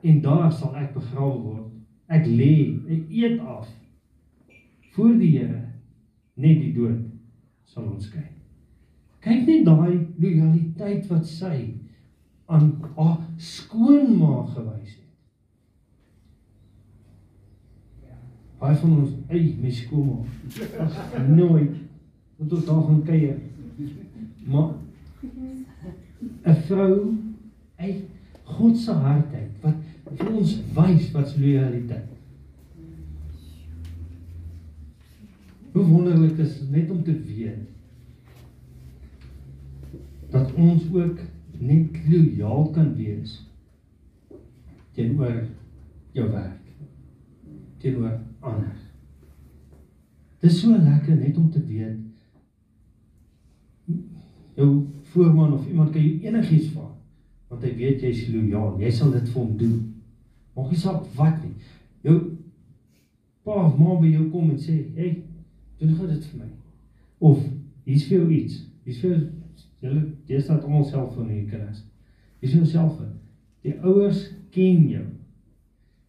en 0.05 0.21
daar 0.21 0.53
sal 0.53 0.75
ek 0.77 0.93
begrawe 0.93 1.39
word. 1.41 1.71
Ek 2.13 2.27
lê, 2.29 2.77
ek 2.93 3.09
eet 3.09 3.39
af 3.41 3.71
voor 4.95 5.15
die 5.19 5.31
Here, 5.39 5.63
net 6.37 6.61
die 6.61 6.75
dood 6.77 7.01
sal 7.67 7.89
ons 7.89 8.05
skei. 8.11 8.27
Kyk 9.25 9.47
net 9.49 9.65
daai 9.65 10.05
lojaliteit 10.21 11.09
wat 11.09 11.25
sy 11.27 11.57
aan 12.53 12.69
haar 12.99 13.23
skoonma 13.41 14.45
gewys 14.53 14.99
het. 14.99 15.04
Baie 18.65 18.77
van 18.81 18.93
ons, 18.97 19.11
ey, 19.29 19.43
my 19.61 19.71
skoonma. 19.77 20.23
Nooit 21.29 21.75
moet 22.39 22.53
ons 22.57 22.65
daar 22.65 22.81
gaan 22.87 23.03
kuier. 23.05 23.37
Maar 24.49 24.71
'n 26.49 26.63
vrou, 26.69 26.95
ey, 27.77 27.93
God 28.45 28.79
se 28.79 28.93
hartheid 28.93 29.51
wat 29.61 29.77
vir 30.17 30.33
ons 30.33 30.57
wys 30.79 31.11
wat 31.13 31.37
lojaliteit. 31.37 32.09
Hoe 35.73 35.85
wonderlik 35.85 36.39
is 36.39 36.59
net 36.71 36.91
om 36.91 37.05
te 37.05 37.21
weet 37.21 37.69
dat 40.31 40.53
ons 40.55 40.89
ook 40.93 41.21
net 41.59 42.01
lojaal 42.09 42.71
kan 42.71 42.95
wees 42.97 43.41
teenoor 44.93 45.43
jou 46.13 46.31
werk 46.31 46.64
teenoor 47.85 48.17
ander. 48.41 48.73
Dis 50.41 50.57
so 50.61 50.73
lekker 50.73 51.17
net 51.21 51.37
om 51.41 51.51
te 51.53 51.61
weet 51.69 52.01
jou 54.55 54.87
voorman 55.13 55.53
of 55.53 55.67
iemand 55.69 55.91
kan 55.91 56.03
jou 56.03 56.21
enigiets 56.23 56.71
vra 56.73 56.89
want 57.51 57.63
hy 57.63 57.75
weet 57.79 58.03
jy's 58.03 58.25
lojaal. 58.33 58.79
Jy 58.83 58.91
sal 58.91 59.13
dit 59.15 59.29
vir 59.31 59.39
hom 59.39 59.53
doen. 59.59 59.75
Maak 60.57 60.73
nie 60.73 60.81
saak 60.81 61.05
wat 61.15 61.37
nie. 61.45 61.53
Jou 62.03 62.17
pa 63.47 63.61
of 63.69 63.77
ma 63.79 63.95
by 64.01 64.11
jou 64.11 64.25
kom 64.33 64.51
en 64.51 64.59
sê, 64.59 64.75
"Hey, 64.97 65.23
doen 65.79 65.95
gou 65.95 66.09
dit 66.09 66.25
vir 66.25 66.41
my." 66.41 66.51
Of 67.21 67.45
hier's 67.85 68.09
vir 68.09 68.19
jou 68.19 68.31
iets. 68.31 68.67
Hier's 68.85 68.99
vir 68.99 69.31
julle 69.81 70.03
dis 70.27 70.47
dat 70.47 70.65
almal 70.65 70.85
self 70.85 71.15
van 71.15 71.29
hierdie 71.29 71.51
kinders. 71.51 71.85
Hier's 72.41 72.55
vir 72.55 72.63
jouself. 72.63 73.01
Die 73.63 73.79
ouers 73.83 74.31
ken 74.51 74.89
jou. 74.89 75.07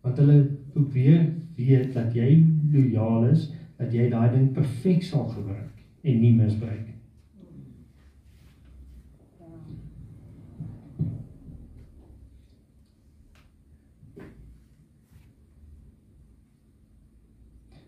Want 0.01 0.17
hulle 0.17 0.49
probeer 0.73 1.34
weet 1.55 1.93
dat 1.93 2.15
jy 2.15 2.43
lojaal 2.71 3.29
is, 3.31 3.49
dat 3.79 3.93
jy 3.93 4.09
daai 4.09 4.29
ding 4.31 4.51
perfek 4.55 5.03
sal 5.03 5.27
gebruik 5.31 5.71
en 6.05 6.19
nie 6.21 6.33
misbruik 6.35 6.83
nie. 6.85 6.93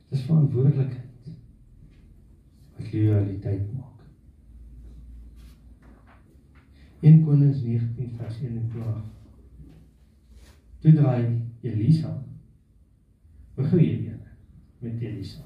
Dis 0.07 0.23
verantwoordelikheid 0.23 1.33
wat 2.77 2.93
loyaliteit 2.93 3.67
maak. 3.75 3.97
1 6.99 7.19
Konings 7.25 7.61
19 7.61 8.15
vers 8.17 8.39
21. 8.41 9.03
Toe 10.79 10.93
draai 10.93 11.23
Elisa. 11.61 12.15
Begin 13.57 13.79
hier 13.79 14.19
met 14.79 15.01
Elisa. 15.01 15.41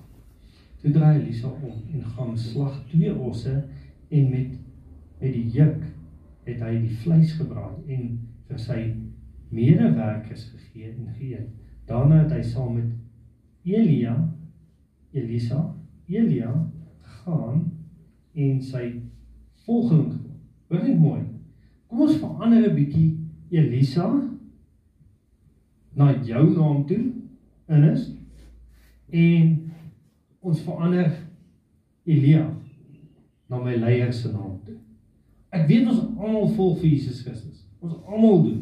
Toe 0.81 0.91
draai 0.91 1.21
Elisa 1.21 1.47
om 1.47 1.77
en 1.93 2.03
gaan 2.05 2.37
slag 2.37 2.81
twee 2.89 3.13
osse 3.15 3.53
en 4.09 4.29
met 4.29 4.57
met 5.21 5.33
die 5.33 5.45
juk 5.53 5.83
het 6.43 6.63
hy 6.65 6.71
die 6.81 6.95
vleis 7.03 7.35
gebraai 7.37 7.93
en 7.93 8.07
vir 8.49 8.59
sy 8.59 8.79
medewerkers 9.53 10.47
gegee 10.49 10.89
en 10.89 11.11
geëet. 11.13 11.47
Daarna 11.87 12.23
het 12.23 12.33
hy 12.33 12.41
saam 12.43 12.73
met 12.79 12.89
Elia, 13.69 14.15
Elisa, 15.13 15.61
Elia 16.09 16.51
gaan 17.21 17.63
en 18.33 18.59
sy 18.65 18.87
volgeling. 19.63 20.17
Hoor 20.67 20.83
net 20.83 20.99
mooi. 20.99 21.21
Kom 21.87 22.07
ons 22.09 22.19
verander 22.19 22.67
'n 22.71 22.75
bietjie 22.75 23.07
Elisa 23.51 24.09
na 25.95 26.11
jou 26.25 26.43
naam 26.49 26.85
toe 26.87 27.20
in 27.71 27.87
is 27.91 28.07
en 29.11 29.51
ons 30.41 30.63
verander 30.65 31.11
Elia 32.07 32.45
na 33.51 33.59
my 33.59 33.75
leier 33.75 34.13
se 34.15 34.31
naam 34.31 34.57
toe. 34.65 34.77
Ek 35.51 35.67
weet 35.67 35.89
ons 35.91 36.05
almal 36.15 36.49
volg 36.55 36.79
vir 36.79 36.93
Jesus 36.93 37.21
Christus. 37.25 37.65
Ons 37.83 37.97
almal 38.07 38.43
doen. 38.45 38.61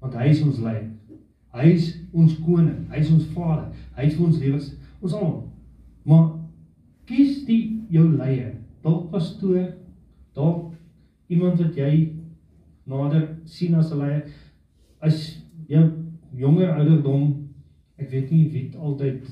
Want 0.00 0.14
hy 0.20 0.28
is 0.30 0.42
ons 0.44 0.60
leier. 0.62 0.86
Hy 1.54 1.70
is 1.74 1.88
ons 2.14 2.36
koning. 2.46 2.86
Hy 2.92 3.02
is 3.02 3.10
ons 3.14 3.26
Vader. 3.34 3.70
Hy 3.96 4.06
het 4.06 4.16
vir 4.16 4.26
ons 4.28 4.40
lewens 4.42 4.70
ons 5.04 5.16
almal. 5.18 5.40
Maar 6.08 6.28
kies 7.08 7.42
die 7.48 7.62
jou 7.92 8.06
leier. 8.14 8.54
Dalk 8.84 9.10
pastoor, 9.12 9.72
dalk 10.36 10.72
iemand 11.32 11.60
wat 11.60 11.76
jy 11.76 11.92
nader 12.88 13.28
sien 13.48 13.74
as 13.74 13.92
'n 13.92 13.98
leier. 13.98 14.24
As 15.00 15.40
jy 15.68 15.82
jonger 16.36 16.72
ouderdom, 16.78 17.43
ek 18.04 18.10
weet 18.12 18.30
nie 18.30 18.48
wie 18.52 18.64
altyd 18.76 19.28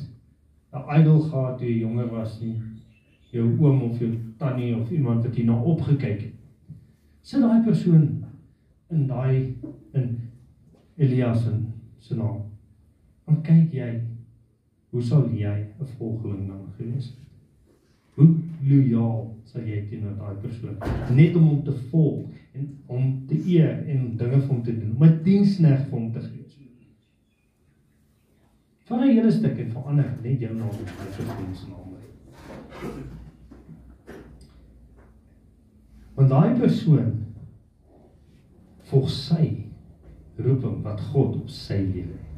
'n 0.73 0.85
idol 0.99 1.21
gehad 1.21 1.59
toe 1.59 1.69
jy 1.69 1.81
jonger 1.81 2.09
was 2.11 2.41
nie. 2.41 2.55
Jou 3.33 3.49
oom 3.61 3.83
of 3.83 3.99
jou 3.99 4.13
tannie 4.39 4.77
of 4.77 4.91
iemand 4.91 5.25
wat 5.25 5.37
jy 5.37 5.45
na 5.45 5.57
opgekyk 5.57 6.21
het. 6.21 6.33
Sit 7.23 7.41
daai 7.41 7.63
persoon 7.65 8.25
in 8.91 9.07
daai 9.07 9.57
in 9.93 10.19
Elias 10.97 11.45
se 11.99 12.17
naam. 12.17 12.41
En 13.29 13.43
kyk 13.43 13.73
jy 13.73 14.01
hoe 14.91 15.03
sal 15.03 15.29
jy 15.31 15.57
'n 15.81 15.87
volgeling 15.99 16.49
dan 16.49 16.69
gewees 16.77 17.07
het? 17.07 17.19
Hoe 18.15 18.29
lojaal 18.69 19.37
sal 19.45 19.63
jy 19.63 19.87
teenoor 19.89 20.17
daai 20.19 20.37
persoon 20.43 20.77
net 21.17 21.37
om 21.37 21.47
hom 21.49 21.63
te 21.65 21.73
volg 21.73 22.29
en 22.53 22.69
om 22.87 23.27
te 23.27 23.37
eer 23.47 23.87
en 23.89 24.17
dinge 24.17 24.41
vir 24.41 24.49
hom 24.49 24.63
te 24.63 24.79
doen, 24.79 24.97
om 24.97 25.05
'n 25.05 25.23
diensneg 25.23 25.89
vir 25.89 25.99
hom 25.99 26.13
te 26.13 26.21
gee. 26.21 26.42
Van 28.93 29.01
'n 29.01 29.09
hele 29.09 29.31
stuk 29.31 29.59
en 29.59 29.71
verander 29.71 30.19
net 30.23 30.41
jou 30.41 30.55
naam 30.55 30.69
op 30.69 30.89
vriend 30.89 31.57
se 31.57 31.67
naam. 31.69 31.93
Want 36.15 36.29
daai 36.29 36.59
persoon 36.59 37.25
volg 38.79 39.11
sy 39.11 39.65
roeping 40.37 40.83
wat 40.83 41.01
God 41.01 41.37
op 41.37 41.49
sy 41.49 41.79
lewe 41.95 42.19
het. 42.19 42.29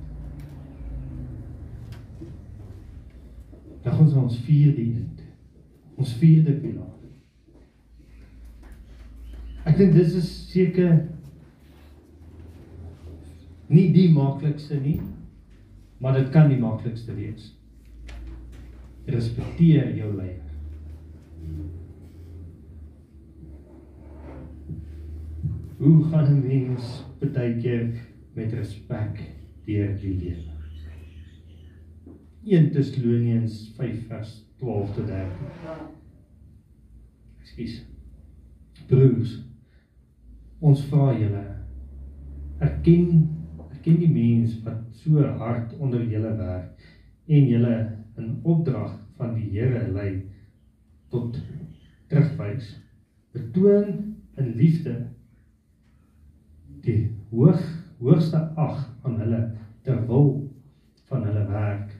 Dan 3.82 3.98
ons 3.98 4.12
ons 4.12 4.38
vierde 4.38 4.80
een. 4.80 5.10
Ons 5.94 6.14
vierde 6.22 6.52
pilaar. 6.52 6.94
Ek 9.64 9.76
dink 9.76 9.92
dis 9.92 10.14
is 10.14 10.30
seker 10.52 11.08
nie 13.66 13.92
die 13.92 14.12
maklikste 14.12 14.78
nie, 14.78 15.00
maar 16.04 16.12
dit 16.12 16.28
kan 16.28 16.48
die 16.48 16.58
maklikste 16.60 17.14
wees. 17.16 17.46
Respekteer 19.08 19.94
jou 19.96 20.10
leier. 20.12 20.42
Hoe 25.78 26.04
gaan 26.10 26.28
'n 26.34 26.46
mens 26.46 27.04
baie 27.18 27.56
keer 27.56 27.88
met 28.34 28.52
respek 28.52 29.22
deur 29.64 29.96
die 30.00 30.14
lewe? 30.18 30.52
1 32.44 32.70
Tessalonians 32.72 33.72
5 33.76 34.06
vers 34.06 34.44
12 34.56 34.94
tot 34.94 35.06
13. 35.06 35.30
Ekskuus. 37.40 37.84
Broers, 38.86 39.38
ons 40.58 40.84
vra 40.84 41.18
julle 41.18 41.46
erken 42.58 43.34
erken 43.84 43.98
die 44.00 44.12
mens 44.12 44.62
wat 44.64 44.93
so 45.04 45.22
hard 45.38 45.72
onder 45.78 46.04
julle 46.08 46.32
werk 46.38 46.84
en 47.26 47.48
julle 47.48 47.74
in 48.16 48.38
opdrag 48.42 48.94
van 49.18 49.34
die 49.36 49.50
Here 49.52 49.82
lei 49.92 50.22
tot 51.12 51.36
terugwys 52.08 52.70
betoon 53.36 54.16
in 54.40 54.54
liefde 54.56 54.94
die 56.86 57.10
hoog 57.30 57.60
hoogste 58.00 58.40
ag 58.56 58.80
aan 59.04 59.20
hulle 59.20 59.42
ter 59.84 60.00
wil 60.08 60.32
van 61.10 61.28
hulle 61.28 61.44
werk 61.52 61.92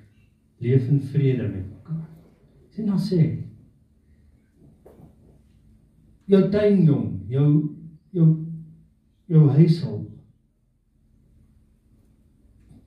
leef 0.65 0.89
in 0.89 1.03
vrede 1.13 1.49
met 1.49 1.69
mekaar 1.69 2.09
sien 2.73 2.89
dan 2.89 3.05
sê 3.11 3.21
jou 6.33 6.43
tuinjong 6.51 7.09
jou 7.29 7.49
jou 8.17 8.29
jou 9.29 9.49
huishulp. 9.51 10.14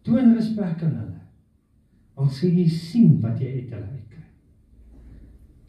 Toon 0.08 0.36
respek 0.36 0.84
aan 0.84 0.94
hulle. 0.96 1.22
Want 2.16 2.32
sê 2.32 2.48
jy 2.48 2.64
sien 2.72 3.18
wat 3.20 3.42
jy 3.44 3.50
uit 3.58 3.74
hulle 3.76 3.90
uitkry. 3.92 4.22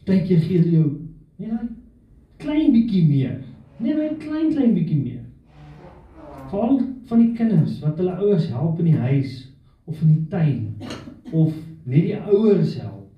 Partyke 0.05 0.37
gee 0.45 0.61
hulle 0.61 0.77
jou 0.77 0.91
net 1.41 1.51
'n 1.57 1.75
klein 2.39 2.71
bietjie 2.71 3.03
meer. 3.09 3.35
Net 3.83 3.99
'n 3.99 4.15
klein 4.23 4.53
klein 4.53 4.73
bietjie 4.77 5.01
meer. 5.01 5.25
Val 6.53 6.79
van 7.11 7.19
die 7.19 7.33
kinders 7.35 7.81
wat 7.83 7.99
hulle 7.99 8.15
ouers 8.15 8.47
help 8.47 8.79
in 8.79 8.85
die 8.85 9.03
huis 9.09 9.35
of 9.85 10.01
in 10.01 10.13
die 10.13 10.27
tuin 10.31 10.75
of 11.31 11.53
net 11.83 12.07
die 12.07 12.15
ouers 12.15 12.79
help. 12.79 13.11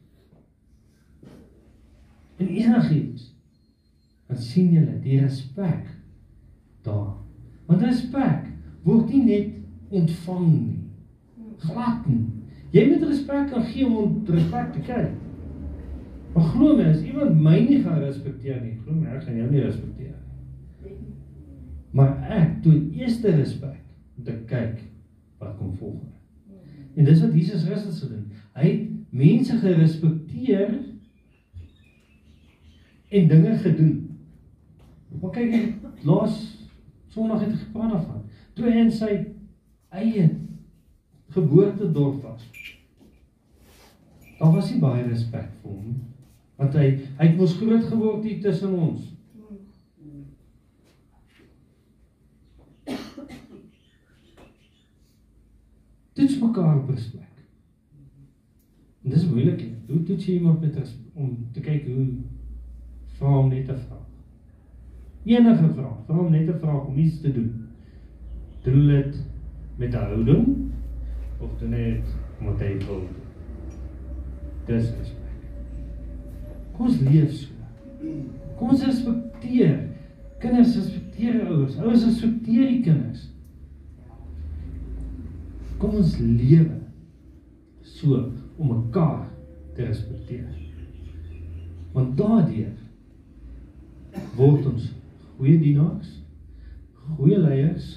En 2.38 2.48
enigiets. 2.48 3.30
Dan 4.28 4.38
sien 4.38 4.74
julle 4.74 5.00
die 5.04 5.20
respek 5.20 5.86
daar. 6.82 7.14
Want 7.68 7.82
respek 7.82 8.50
word 8.84 9.10
nie 9.14 9.24
net 9.24 9.50
ontvang 9.90 10.48
nie. 10.52 10.81
Glad 11.62 12.08
nie. 12.10 12.24
Jy 12.72 12.86
moet 12.88 13.04
respek 13.10 13.50
kan 13.52 13.66
gee 13.70 13.88
om 13.88 14.22
respek 14.28 14.72
te 14.74 14.84
kry. 14.88 15.04
Maar 16.32 16.48
glo 16.54 16.76
my, 16.78 16.86
as 16.94 17.02
iemand 17.04 17.42
my 17.44 17.58
nie 17.60 17.82
gaan 17.84 18.00
respekteer 18.00 18.62
nie, 18.64 18.78
glo 18.86 18.96
my, 18.96 19.10
ek 19.18 19.26
gaan 19.26 19.40
jou 19.42 19.50
nie 19.52 19.64
respekteer 19.66 20.16
nie. 20.16 21.00
Maar 21.92 22.14
ek 22.32 22.62
doen 22.64 22.86
eerste 22.96 23.34
respek 23.36 23.82
om 24.18 24.24
te 24.24 24.38
kyk 24.48 24.80
wat 25.42 25.58
kom 25.58 25.74
volgende. 25.76 26.16
En 26.96 27.08
dis 27.08 27.20
wat 27.24 27.36
Jesus 27.36 27.66
Christus 27.68 28.00
gedoen. 28.04 28.30
Hy 28.56 28.70
het 28.70 28.88
mense 29.12 29.58
gerespekteer 29.60 30.72
en 33.12 33.28
dinge 33.28 33.58
gedoen. 33.66 33.94
Maar 35.20 35.36
kyk, 35.36 35.76
laas 36.08 36.40
Sondag 37.12 37.42
het 37.44 37.58
gepraat 37.60 37.92
daarvan. 37.92 38.22
Toe 38.56 38.70
hy 38.70 38.78
in 38.80 38.92
sy 38.96 39.10
eie 39.92 40.30
geboortedorp 41.32 42.24
was. 42.24 42.48
Daar 44.40 44.52
was 44.52 44.72
nie 44.72 44.80
baie 44.80 45.04
respek 45.08 45.52
vir 45.62 45.72
hom 45.72 46.00
want 46.62 46.76
hy 46.78 46.88
hy 47.18 47.26
het 47.26 47.38
mos 47.40 47.56
groot 47.58 47.86
geword 47.90 48.26
hier 48.28 48.42
tussen 48.42 48.76
ons. 48.78 49.08
Is 56.22 56.36
mekaar 56.38 56.84
op 56.84 56.90
respek. 56.94 57.40
En 59.02 59.10
dis 59.16 59.26
moeilik. 59.26 59.64
Hoe 59.88 60.04
toets 60.06 60.28
jy 60.28 60.36
iemand 60.38 60.62
met 60.62 60.78
om 61.18 61.32
te 61.56 61.64
kyk 61.66 61.88
hoe 61.88 62.06
vra 63.18 63.32
hom 63.40 63.50
net 63.50 63.70
'n 63.70 63.82
vraag. 63.88 64.06
Enige 65.26 65.74
vraag, 65.74 65.98
vra 66.06 66.16
hom 66.16 66.32
net 66.32 66.50
'n 66.50 66.60
vraag 66.60 66.86
om 66.86 66.98
iets 66.98 67.22
te 67.22 67.34
doen. 67.34 67.68
Doen 68.64 68.88
dit 68.88 69.18
met 69.78 69.94
'n 69.94 69.98
houding 69.98 70.71
of 71.42 71.58
doen 71.60 71.70
dit 71.70 72.16
omdat 72.40 72.60
hy 72.60 72.78
wil. 72.86 73.02
Dis 74.66 74.90
respek. 74.98 75.18
Kom 76.76 76.88
ons 76.90 77.00
leef 77.06 77.34
so. 77.34 77.48
Kom 78.58 78.74
ons 78.74 78.86
respekteer. 78.86 79.78
Kinders 80.42 80.76
respekteer 80.78 81.44
ouers, 81.46 81.78
ouers 81.78 82.06
respekteer 82.06 82.70
die 82.70 82.82
kinders. 82.86 83.28
Kom 85.82 85.98
ons 86.02 86.16
lewe 86.22 86.80
so 87.86 88.24
om 88.58 88.72
mekaar 88.74 89.28
te 89.76 89.86
respekteer. 89.86 90.50
Want 91.94 92.16
daardeur 92.18 92.74
word 94.38 94.66
ons 94.72 94.90
goeie 95.38 95.58
dienaars, 95.62 96.16
goeie 97.18 97.38
leiers 97.42 97.92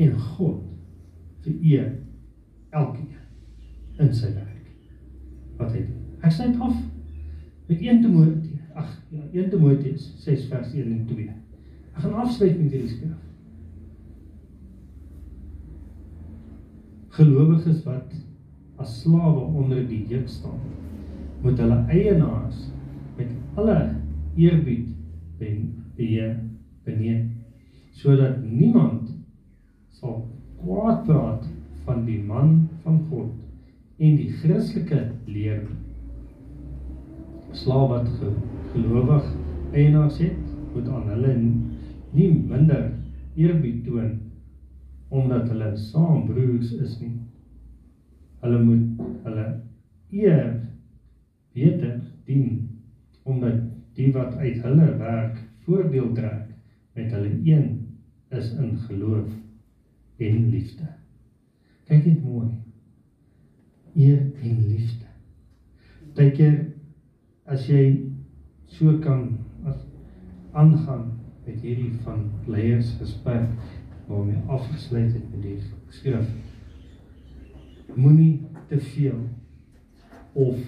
en 0.00 0.16
God 0.34 0.69
vereer 1.44 1.92
elkeen 2.70 3.18
in 4.00 4.12
sy 4.16 4.30
werk 4.34 4.68
wat 5.60 5.74
hy 5.74 5.84
doen. 5.84 6.06
Ek 6.24 6.32
sluit 6.32 6.60
af 6.60 6.76
met 7.68 7.80
1 7.80 8.02
Timoteus, 8.04 8.60
ag 8.74 8.92
ja, 9.12 9.24
1 9.32 9.50
Timoteus 9.52 10.06
6 10.24 10.46
vers 10.50 10.72
1 10.74 10.92
en 10.94 11.04
2. 11.08 11.26
Ek 11.94 12.02
gaan 12.04 12.16
afsluit 12.22 12.56
met 12.58 12.72
hierdie 12.72 12.94
skrif. 12.94 13.18
Gelowiges 17.18 17.82
wat 17.84 18.14
as 18.80 18.94
slawe 19.02 19.42
onder 19.60 19.82
die 19.88 20.06
juk 20.08 20.28
staan, 20.30 20.60
moet 21.42 21.58
hulle 21.60 21.76
eienaars 21.92 22.68
met 23.18 23.32
alle 23.60 23.76
eerbied 24.40 24.88
ben 25.40 25.66
beheer 25.96 26.38
beneem 26.84 27.28
sodat 28.00 28.40
niemand 28.44 29.10
sal 29.98 30.22
kwaad 30.60 31.04
praat 31.06 31.44
van 31.86 32.04
die 32.04 32.18
man 32.22 32.68
van 32.84 32.98
God 33.10 33.32
en 34.00 34.16
die 34.16 34.30
Christelike 34.40 35.00
leer. 35.28 35.62
Slawe 37.56 37.88
wat 37.94 38.10
gelowig 38.74 39.26
eienaars 39.72 40.20
het, 40.22 40.42
moet 40.74 40.88
aan 40.88 41.08
hulle 41.10 41.32
nie 42.14 42.28
minder 42.34 42.90
eerbied 43.38 43.84
toon 43.86 44.18
omdat 45.10 45.48
hulle 45.50 45.72
saam 45.80 46.26
broers 46.28 46.70
is 46.78 46.94
nie. 47.00 47.16
Hulle 48.44 48.60
moet 48.62 49.00
hulle 49.24 49.46
eer 50.14 50.52
beter 51.56 51.96
dien 52.28 52.68
omdat 53.24 53.64
die 53.98 54.12
wat 54.14 54.36
uit 54.38 54.60
hulle 54.62 54.92
werk 55.00 55.40
voordeel 55.66 56.12
trek 56.14 56.46
met 56.94 57.10
hulle 57.16 57.32
een 57.48 57.66
is 58.36 58.52
in 58.54 58.76
geloof 58.86 59.28
en 60.20 60.50
liefde. 60.50 60.88
Kyk 61.88 62.04
net 62.06 62.24
mooi. 62.24 62.48
Eer 63.94 64.20
en 64.42 64.58
liefde. 64.68 65.06
Partykeer 66.14 66.58
as 67.50 67.64
jy 67.70 67.84
so 68.70 68.98
kan 69.02 69.38
as 69.66 69.80
aangaan 70.52 71.06
met 71.46 71.62
hierdie 71.64 71.92
van 72.04 72.26
leiers 72.50 72.92
gesprek 73.00 73.48
waarmee 74.10 74.42
afgesluit 74.46 75.12
het 75.12 75.30
met 75.30 75.42
die 75.42 75.56
skrif. 75.88 76.28
Moenie 77.94 78.42
te 78.68 78.78
veel 78.92 79.22
of 80.32 80.58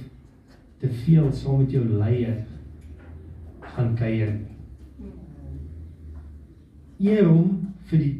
te 0.79 0.91
veel 1.05 1.31
saam 1.33 1.63
met 1.63 1.71
jou 1.71 1.85
leier 1.85 2.41
gaan 3.77 3.95
kuier. 3.99 4.35
Eer 7.03 7.29
hom 7.29 7.75
vir 7.91 7.99
die 7.99 8.15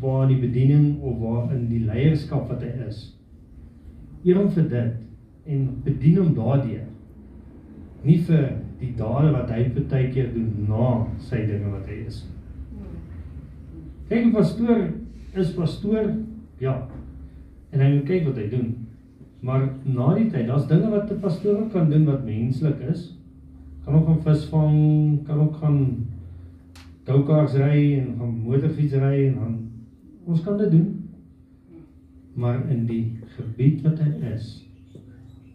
waar 0.00 0.28
die 0.28 0.38
bediening 0.40 1.00
of 1.00 1.18
waar 1.18 1.52
in 1.54 1.68
die 1.70 1.84
leierskap 1.84 2.48
wat 2.48 2.62
hy 2.64 2.72
is. 2.88 3.00
Eer 4.24 4.40
hom 4.40 4.50
vir 4.52 4.68
dit 4.68 5.52
en 5.54 5.68
bedien 5.84 6.18
hom 6.20 6.34
daardeur. 6.36 6.84
Nie 8.04 8.18
vir 8.28 8.46
die 8.80 8.92
dade 8.96 9.32
wat 9.34 9.50
hy 9.52 9.64
baie 9.78 10.10
keer 10.12 10.30
doen 10.34 10.66
na 10.68 10.90
sy 11.20 11.44
dinge 11.48 11.72
wat 11.72 11.88
hy 11.88 12.00
is. 12.06 12.22
Kyk, 14.08 14.24
'n 14.26 14.32
pastoor 14.34 14.80
is 15.36 15.52
pastoor, 15.54 16.14
ja. 16.60 16.88
En 17.72 17.80
hy 17.80 17.90
moet 17.94 18.06
kyk 18.06 18.24
wat 18.26 18.36
hy 18.36 18.48
doen. 18.50 18.70
Maar 19.40 19.68
na 19.84 20.14
die 20.14 20.30
tyd, 20.30 20.46
daar's 20.48 20.66
dinge 20.66 20.90
wat 20.90 21.10
'n 21.10 21.20
pastoor 21.20 21.68
kan 21.72 21.90
doen 21.90 22.04
wat 22.04 22.24
menslik 22.24 22.80
is. 22.90 23.14
Kan 23.84 23.94
ook 23.94 24.06
gaan 24.06 24.22
visvang, 24.22 25.24
kan 25.26 25.40
ook 25.40 25.56
gaan 25.56 26.06
go-karts 27.04 27.54
ry 27.54 27.98
en 27.98 28.16
gaan 28.18 28.34
motorfiets 28.44 28.94
ry 28.94 29.26
en 29.28 29.34
dan 29.34 29.69
ons 30.30 30.42
kan 30.46 30.58
dit 30.58 30.70
doen. 30.70 30.88
Maar 32.34 32.68
in 32.70 32.84
die 32.86 33.18
gebied 33.36 33.82
wat 33.82 33.98
hy 34.04 34.32
is, 34.32 34.52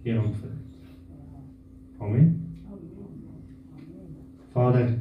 hier 0.03 0.19
om 0.21 0.33
vir. 0.37 0.51
Amen. 2.03 2.33
Vader, 4.53 4.91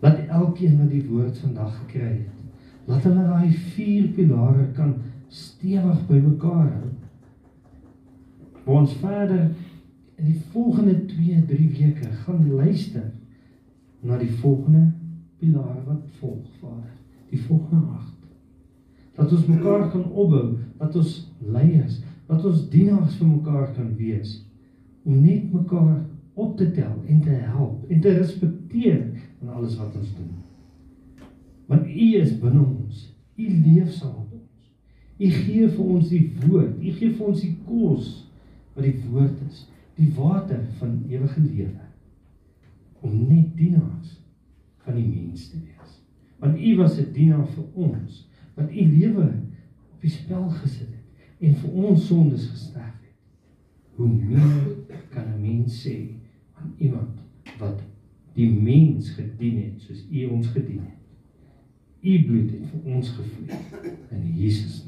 laat 0.00 0.24
elkeen 0.26 0.78
wat 0.80 0.90
die 0.92 1.04
woord 1.08 1.38
vandag 1.44 1.76
gekry 1.84 2.08
het, 2.16 2.64
laat 2.88 3.06
hulle 3.06 3.26
daai 3.28 3.52
vier 3.76 4.08
pilare 4.16 4.66
kan 4.76 4.96
stewig 5.32 6.02
bymekaar 6.08 6.66
hou. 6.72 6.90
Waar 8.64 8.80
ons 8.82 8.96
verder 9.00 9.46
in 10.16 10.26
die 10.32 10.40
volgende 10.52 10.98
2, 11.12 11.44
3 11.48 11.70
weke 11.78 12.10
gaan 12.24 12.50
luister 12.50 13.12
na 14.04 14.18
die 14.20 14.32
volgende 14.40 14.90
pilare 15.40 15.80
wat 15.86 16.04
volg, 16.18 16.44
Vader. 16.60 16.92
Die 17.30 17.40
volgende 17.40 17.86
8. 17.96 18.23
Dat 19.14 19.32
ons 19.32 19.46
mekaar 19.46 19.90
kan 19.90 20.04
opbou, 20.10 20.56
dat 20.78 20.96
ons 20.96 21.12
leiers, 21.38 22.00
dat 22.26 22.44
ons 22.44 22.68
dienaars 22.70 23.16
vir 23.20 23.28
mekaar 23.28 23.70
kan 23.76 23.92
wees 23.98 24.40
om 25.04 25.20
net 25.20 25.52
mekaar 25.52 26.00
op 26.34 26.56
te 26.56 26.70
tel 26.72 26.96
en 27.06 27.20
te 27.20 27.30
help 27.30 27.90
en 27.90 28.00
te 28.00 28.14
respekteer 28.16 29.02
in 29.40 29.48
alles 29.48 29.76
wat 29.78 29.94
ons 30.00 30.14
doen. 30.16 30.32
Want 31.70 31.86
U 31.86 32.08
is 32.20 32.32
binne 32.40 32.62
ons. 32.64 33.04
U 33.36 33.48
leef 33.48 33.92
saam 33.92 34.24
met 34.30 34.40
ons. 34.40 34.70
U 35.18 35.30
gee 35.30 35.68
vir 35.68 35.84
ons 35.84 36.08
die 36.10 36.24
woord. 36.42 36.74
U 36.80 36.94
gee 36.98 37.12
vir 37.12 37.26
ons 37.28 37.40
die 37.44 37.54
kos 37.68 38.10
wat 38.74 38.86
die 38.88 38.98
woord 39.10 39.38
is, 39.46 39.64
die 39.94 40.10
water 40.16 40.62
van 40.80 40.96
ewige 41.06 41.40
lewe 41.44 41.84
om 43.04 43.26
net 43.28 43.52
dienaars 43.56 44.16
van 44.84 44.96
die 44.96 45.06
mens 45.06 45.50
te 45.52 45.60
wees. 45.60 45.98
Want 46.40 46.58
U 46.58 46.76
was 46.80 46.98
'n 46.98 47.12
dienaar 47.12 47.46
vir 47.46 47.64
ons, 47.74 48.24
wat 48.54 48.70
U 48.70 48.84
lewe 48.96 49.26
op 49.92 50.00
die 50.00 50.10
spel 50.10 50.48
gesit 50.48 50.90
het 50.90 51.48
en 51.48 51.56
vir 51.60 51.70
ons 51.70 52.06
sondes 52.06 52.46
gesterf 52.50 52.94
het. 53.02 53.14
Hoe 53.96 54.08
meer 54.08 55.00
kan 55.10 55.28
'n 55.34 55.40
mens 55.40 55.82
sê 55.86 55.96
aan 56.54 56.74
iemand 56.78 57.20
wat 57.58 57.82
die 58.34 58.50
mens 58.50 59.10
gedien 59.10 59.62
het 59.62 59.80
soos 59.80 60.06
U 60.10 60.24
ons 60.24 60.46
gedien 60.46 60.80
het? 60.80 61.02
U 62.00 62.24
bloed 62.24 62.50
het 62.50 62.66
vir 62.70 62.94
ons 62.94 63.08
gevloei 63.08 63.58
in 64.10 64.34
Jesus 64.36 64.84